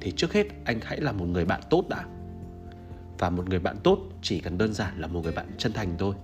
thì 0.00 0.12
trước 0.16 0.32
hết 0.32 0.46
anh 0.64 0.80
hãy 0.82 1.00
là 1.00 1.12
một 1.12 1.24
người 1.24 1.44
bạn 1.44 1.60
tốt 1.70 1.84
đã. 1.88 2.04
Và 3.18 3.30
một 3.30 3.48
người 3.48 3.58
bạn 3.58 3.76
tốt 3.82 3.98
chỉ 4.22 4.40
cần 4.40 4.58
đơn 4.58 4.74
giản 4.74 5.00
là 5.00 5.06
một 5.06 5.20
người 5.22 5.32
bạn 5.32 5.46
chân 5.58 5.72
thành 5.72 5.94
thôi. 5.98 6.14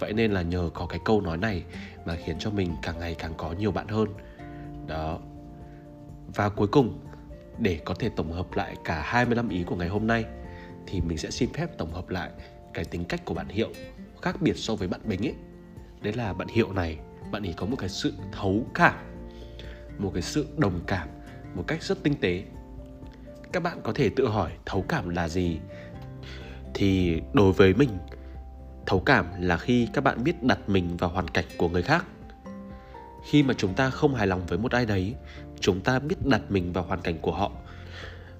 Vậy 0.00 0.12
nên 0.12 0.32
là 0.32 0.42
nhờ 0.42 0.70
có 0.74 0.86
cái 0.86 0.98
câu 1.04 1.20
nói 1.20 1.36
này 1.36 1.64
mà 2.04 2.16
khiến 2.24 2.36
cho 2.38 2.50
mình 2.50 2.72
càng 2.82 2.98
ngày 2.98 3.14
càng 3.18 3.34
có 3.36 3.52
nhiều 3.52 3.72
bạn 3.72 3.88
hơn. 3.88 4.08
Đó. 4.86 5.18
Và 6.34 6.48
cuối 6.48 6.68
cùng 6.68 6.98
để 7.58 7.80
có 7.84 7.94
thể 7.94 8.08
tổng 8.16 8.32
hợp 8.32 8.46
lại 8.54 8.76
cả 8.84 9.02
25 9.06 9.48
ý 9.48 9.64
của 9.64 9.76
ngày 9.76 9.88
hôm 9.88 10.06
nay 10.06 10.24
thì 10.86 11.00
mình 11.00 11.18
sẽ 11.18 11.30
xin 11.30 11.52
phép 11.52 11.78
tổng 11.78 11.92
hợp 11.92 12.08
lại 12.08 12.30
cái 12.74 12.84
tính 12.84 13.04
cách 13.04 13.24
của 13.24 13.34
bạn 13.34 13.48
Hiệu 13.48 13.70
khác 14.22 14.36
biệt 14.40 14.56
so 14.56 14.74
với 14.74 14.88
bạn 14.88 15.00
Bình 15.04 15.26
ấy. 15.26 15.34
Đấy 16.02 16.12
là 16.12 16.32
bạn 16.32 16.48
Hiệu 16.48 16.72
này, 16.72 16.98
bạn 17.30 17.46
ấy 17.46 17.54
có 17.56 17.66
một 17.66 17.76
cái 17.78 17.88
sự 17.88 18.12
thấu 18.32 18.66
cảm, 18.74 18.94
một 19.98 20.10
cái 20.14 20.22
sự 20.22 20.46
đồng 20.56 20.80
cảm 20.86 21.08
một 21.54 21.64
cách 21.66 21.82
rất 21.82 22.02
tinh 22.02 22.14
tế. 22.20 22.44
Các 23.52 23.62
bạn 23.62 23.80
có 23.82 23.92
thể 23.92 24.10
tự 24.16 24.28
hỏi 24.28 24.52
thấu 24.66 24.84
cảm 24.88 25.08
là 25.08 25.28
gì 25.28 25.58
thì 26.74 27.20
đối 27.32 27.52
với 27.52 27.74
mình 27.74 27.90
thấu 28.86 29.00
cảm 29.00 29.26
là 29.38 29.56
khi 29.56 29.88
các 29.92 30.04
bạn 30.04 30.24
biết 30.24 30.42
đặt 30.42 30.58
mình 30.68 30.96
vào 30.96 31.10
hoàn 31.10 31.28
cảnh 31.28 31.44
của 31.58 31.68
người 31.68 31.82
khác 31.82 32.04
khi 33.24 33.42
mà 33.42 33.54
chúng 33.54 33.74
ta 33.74 33.90
không 33.90 34.14
hài 34.14 34.26
lòng 34.26 34.46
với 34.46 34.58
một 34.58 34.72
ai 34.72 34.86
đấy 34.86 35.14
chúng 35.60 35.80
ta 35.80 35.98
biết 35.98 36.26
đặt 36.26 36.42
mình 36.48 36.72
vào 36.72 36.84
hoàn 36.84 37.00
cảnh 37.00 37.18
của 37.22 37.32
họ. 37.32 37.52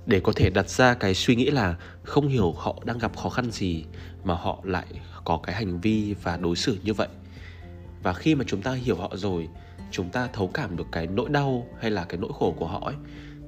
Để 0.06 0.20
có 0.20 0.32
thể 0.36 0.50
đặt 0.50 0.68
ra 0.68 0.94
cái 0.94 1.14
suy 1.14 1.36
nghĩ 1.36 1.50
là 1.50 1.76
không 2.02 2.28
hiểu 2.28 2.52
họ 2.52 2.76
đang 2.84 2.98
gặp 2.98 3.16
khó 3.16 3.28
khăn 3.28 3.50
gì 3.50 3.84
mà 4.24 4.34
họ 4.34 4.58
lại 4.62 4.86
có 5.24 5.40
cái 5.42 5.54
hành 5.54 5.80
vi 5.80 6.14
và 6.22 6.36
đối 6.36 6.56
xử 6.56 6.78
như 6.84 6.94
vậy. 6.94 7.08
Và 8.02 8.12
khi 8.12 8.34
mà 8.34 8.44
chúng 8.46 8.62
ta 8.62 8.72
hiểu 8.72 8.96
họ 8.96 9.10
rồi, 9.14 9.48
chúng 9.90 10.10
ta 10.10 10.28
thấu 10.32 10.50
cảm 10.54 10.76
được 10.76 10.86
cái 10.92 11.06
nỗi 11.06 11.28
đau 11.28 11.66
hay 11.80 11.90
là 11.90 12.04
cái 12.04 12.18
nỗi 12.20 12.30
khổ 12.38 12.54
của 12.58 12.66
họ 12.66 12.80
ấy, 12.84 12.94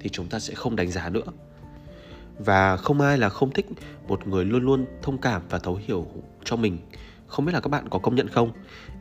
thì 0.01 0.09
chúng 0.09 0.27
ta 0.27 0.39
sẽ 0.39 0.55
không 0.55 0.77
đánh 0.77 0.91
giá 0.91 1.09
nữa. 1.09 1.23
Và 2.39 2.77
không 2.77 3.01
ai 3.01 3.19
là 3.19 3.29
không 3.29 3.51
thích 3.51 3.67
một 4.09 4.27
người 4.27 4.45
luôn 4.45 4.63
luôn 4.65 4.87
thông 5.03 5.19
cảm 5.19 5.43
và 5.51 5.59
thấu 5.59 5.81
hiểu 5.87 6.07
cho 6.45 6.57
mình. 6.57 6.79
Không 7.27 7.45
biết 7.45 7.53
là 7.53 7.61
các 7.61 7.69
bạn 7.69 7.89
có 7.91 7.99
công 7.99 8.15
nhận 8.15 8.29
không? 8.29 8.51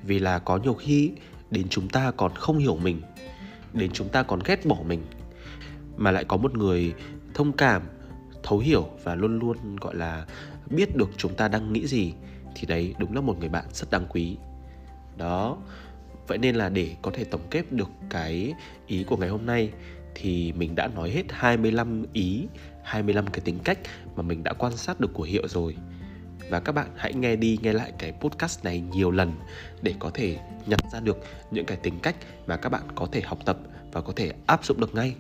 Vì 0.04 0.20
là 0.20 0.40
có 0.40 0.58
nhiều 0.58 0.74
khi 0.74 1.12
đến 1.52 1.68
chúng 1.70 1.90
ta 1.90 2.12
còn 2.12 2.36
không 2.36 2.58
hiểu 2.58 2.76
mình 2.76 3.02
đến 3.76 3.92
chúng 3.94 4.10
ta 4.10 4.24
còn 4.24 4.40
ghét 4.46 4.66
bỏ 4.66 4.78
mình, 4.88 5.04
mà 5.98 6.12
lại 6.12 6.26
có 6.26 6.38
một 6.38 6.58
người 6.58 6.94
thông 7.34 7.52
cảm, 7.52 7.82
thấu 8.44 8.60
hiểu 8.60 8.90
và 9.04 9.16
luôn 9.16 9.40
luôn, 9.40 9.76
gọi 9.76 9.96
là, 9.96 10.26
biết 10.70 10.96
được 10.96 11.10
chúng 11.18 11.36
ta 11.36 11.48
đang 11.48 11.74
nghĩ 11.74 11.88
gì 11.88 12.14
thì 12.56 12.68
đấy 12.68 12.96
đúng 12.98 13.16
là 13.16 13.22
một 13.22 13.40
người 13.40 13.50
bạn 13.50 13.66
rất 13.72 13.92
đáng 13.92 14.06
quý. 14.10 14.38
Đó, 15.18 15.58
vậy 16.28 16.38
nên 16.38 16.56
là 16.56 16.70
để 16.70 16.96
có 17.02 17.12
thể 17.14 17.24
tổng 17.24 17.48
kết 17.50 17.72
được 17.72 17.90
cái 18.10 18.54
ý 18.88 19.04
của 19.04 19.18
ngày 19.18 19.30
hôm 19.30 19.46
nay 19.46 19.72
thì 20.16 20.52
mình 20.52 20.76
đã 20.76 20.88
nói 20.88 21.10
hết 21.10 21.24
25 21.30 22.06
ý 22.14 22.48
25 22.84 23.28
cái 23.28 23.40
tính 23.40 23.60
cách 23.64 23.80
mà 24.16 24.24
mình 24.24 24.44
đã 24.44 24.54
quan 24.54 24.78
sát 24.78 25.00
được 25.00 25.14
của 25.14 25.24
Hiệu 25.24 25.48
rồi 25.48 25.76
và 26.50 26.60
các 26.60 26.72
bạn 26.72 26.88
hãy 26.96 27.14
nghe 27.14 27.36
đi 27.36 27.60
nghe 27.62 27.74
lại 27.74 27.92
cái 27.98 28.12
podcast 28.12 28.64
này 28.64 28.80
nhiều 28.80 29.12
lần 29.12 29.34
để 29.82 29.94
có 30.00 30.12
thể 30.14 30.38
nhận 30.66 30.80
ra 30.92 31.00
được 31.00 31.18
những 31.52 31.66
cái 31.66 31.78
tính 31.78 32.00
cách 32.04 32.16
mà 32.48 32.58
các 32.58 32.70
bạn 32.70 32.84
có 32.96 33.08
thể 33.12 33.22
học 33.22 33.40
tập 33.46 33.58
và 33.92 34.02
có 34.02 34.14
thể 34.16 34.32
áp 34.46 34.66
dụng 34.66 34.80
được 34.80 34.96
ngay. 34.96 35.16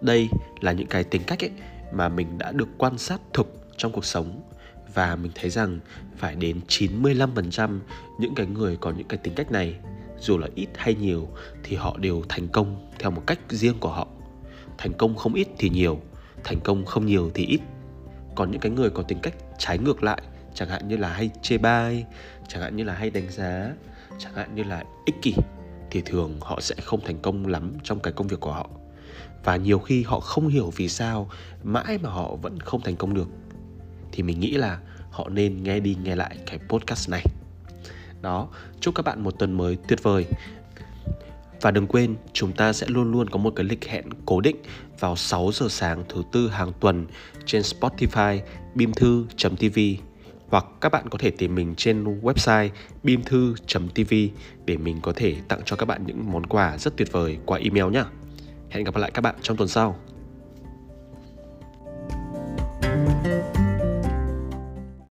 Đây 0.00 0.28
là 0.60 0.72
những 0.72 0.86
cái 0.86 1.04
tính 1.04 1.22
cách 1.26 1.44
ấy 1.44 1.50
mà 1.92 2.08
mình 2.08 2.38
đã 2.38 2.52
được 2.52 2.68
quan 2.78 2.98
sát 2.98 3.20
thực 3.32 3.68
trong 3.76 3.92
cuộc 3.92 4.04
sống 4.04 4.40
và 4.94 5.16
mình 5.16 5.32
thấy 5.34 5.50
rằng 5.50 5.78
phải 6.16 6.34
đến 6.34 6.60
95% 6.68 7.78
những 8.18 8.34
cái 8.34 8.46
người 8.46 8.76
có 8.80 8.92
những 8.96 9.08
cái 9.08 9.18
tính 9.18 9.34
cách 9.34 9.52
này, 9.52 9.74
dù 10.20 10.38
là 10.38 10.48
ít 10.54 10.68
hay 10.76 10.94
nhiều, 10.94 11.28
thì 11.62 11.76
họ 11.76 11.96
đều 11.98 12.22
thành 12.28 12.48
công 12.48 12.90
theo 12.98 13.10
một 13.10 13.22
cách 13.26 13.38
riêng 13.48 13.78
của 13.80 13.88
họ. 13.88 14.08
Thành 14.78 14.92
công 14.92 15.16
không 15.16 15.34
ít 15.34 15.48
thì 15.58 15.68
nhiều, 15.68 16.00
thành 16.44 16.60
công 16.60 16.84
không 16.84 17.06
nhiều 17.06 17.30
thì 17.34 17.46
ít 17.46 17.60
còn 18.34 18.50
những 18.50 18.60
cái 18.60 18.72
người 18.72 18.90
có 18.90 19.02
tính 19.02 19.18
cách 19.22 19.34
trái 19.58 19.78
ngược 19.78 20.02
lại. 20.02 20.22
Chẳng 20.54 20.68
hạn 20.68 20.88
như 20.88 20.96
là 20.96 21.08
hay 21.08 21.30
chê 21.42 21.58
bai, 21.58 22.04
chẳng 22.48 22.62
hạn 22.62 22.76
như 22.76 22.84
là 22.84 22.94
hay 22.94 23.10
đánh 23.10 23.30
giá, 23.30 23.72
chẳng 24.18 24.34
hạn 24.34 24.54
như 24.54 24.62
là 24.62 24.84
ích 25.06 25.14
kỷ, 25.22 25.34
thì 25.90 26.02
thường 26.06 26.38
họ 26.40 26.60
sẽ 26.60 26.74
không 26.82 27.00
thành 27.04 27.18
công 27.22 27.46
lắm 27.46 27.72
trong 27.82 28.00
cái 28.00 28.12
công 28.12 28.26
việc 28.26 28.40
của 28.40 28.52
họ. 28.52 28.70
Và 29.44 29.56
nhiều 29.56 29.78
khi 29.78 30.02
họ 30.02 30.20
không 30.20 30.48
hiểu 30.48 30.72
vì 30.76 30.88
sao 30.88 31.30
mãi 31.62 31.98
mà 32.02 32.10
họ 32.10 32.36
vẫn 32.42 32.60
không 32.60 32.80
thành 32.80 32.96
công 32.96 33.14
được. 33.14 33.28
Thì 34.12 34.22
mình 34.22 34.40
nghĩ 34.40 34.50
là 34.50 34.78
họ 35.10 35.28
nên 35.28 35.62
nghe 35.62 35.80
đi 35.80 35.96
nghe 36.02 36.16
lại 36.16 36.36
cái 36.46 36.58
podcast 36.68 37.10
này. 37.10 37.24
Đó, 38.22 38.48
chúc 38.80 38.94
các 38.94 39.04
bạn 39.04 39.22
một 39.22 39.38
tuần 39.38 39.52
mới 39.52 39.78
tuyệt 39.88 40.02
vời 40.02 40.26
và 41.60 41.70
đừng 41.70 41.86
quên, 41.86 42.16
chúng 42.32 42.52
ta 42.52 42.72
sẽ 42.72 42.86
luôn 42.88 43.12
luôn 43.12 43.30
có 43.30 43.38
một 43.38 43.52
cái 43.56 43.64
lịch 43.64 43.88
hẹn 43.88 44.04
cố 44.26 44.40
định 44.40 44.56
vào 45.00 45.16
6 45.16 45.50
giờ 45.52 45.66
sáng 45.70 46.04
thứ 46.08 46.22
tư 46.32 46.48
hàng 46.48 46.72
tuần 46.80 47.06
trên 47.46 47.62
Spotify 47.62 48.40
bimthu.tv 48.74 49.78
hoặc 50.48 50.66
các 50.80 50.92
bạn 50.92 51.08
có 51.08 51.18
thể 51.18 51.30
tìm 51.30 51.54
mình 51.54 51.74
trên 51.74 52.20
website 52.20 52.68
bimthu.tv 53.02 54.14
để 54.64 54.76
mình 54.76 55.00
có 55.02 55.12
thể 55.16 55.36
tặng 55.48 55.60
cho 55.64 55.76
các 55.76 55.86
bạn 55.86 56.06
những 56.06 56.32
món 56.32 56.46
quà 56.46 56.78
rất 56.78 56.96
tuyệt 56.96 57.12
vời 57.12 57.38
qua 57.46 57.58
email 57.58 57.92
nhé. 57.92 58.04
Hẹn 58.70 58.84
gặp 58.84 58.96
lại 58.96 59.10
các 59.10 59.22
bạn 59.22 59.34
trong 59.42 59.56
tuần 59.56 59.68
sau. 59.68 59.96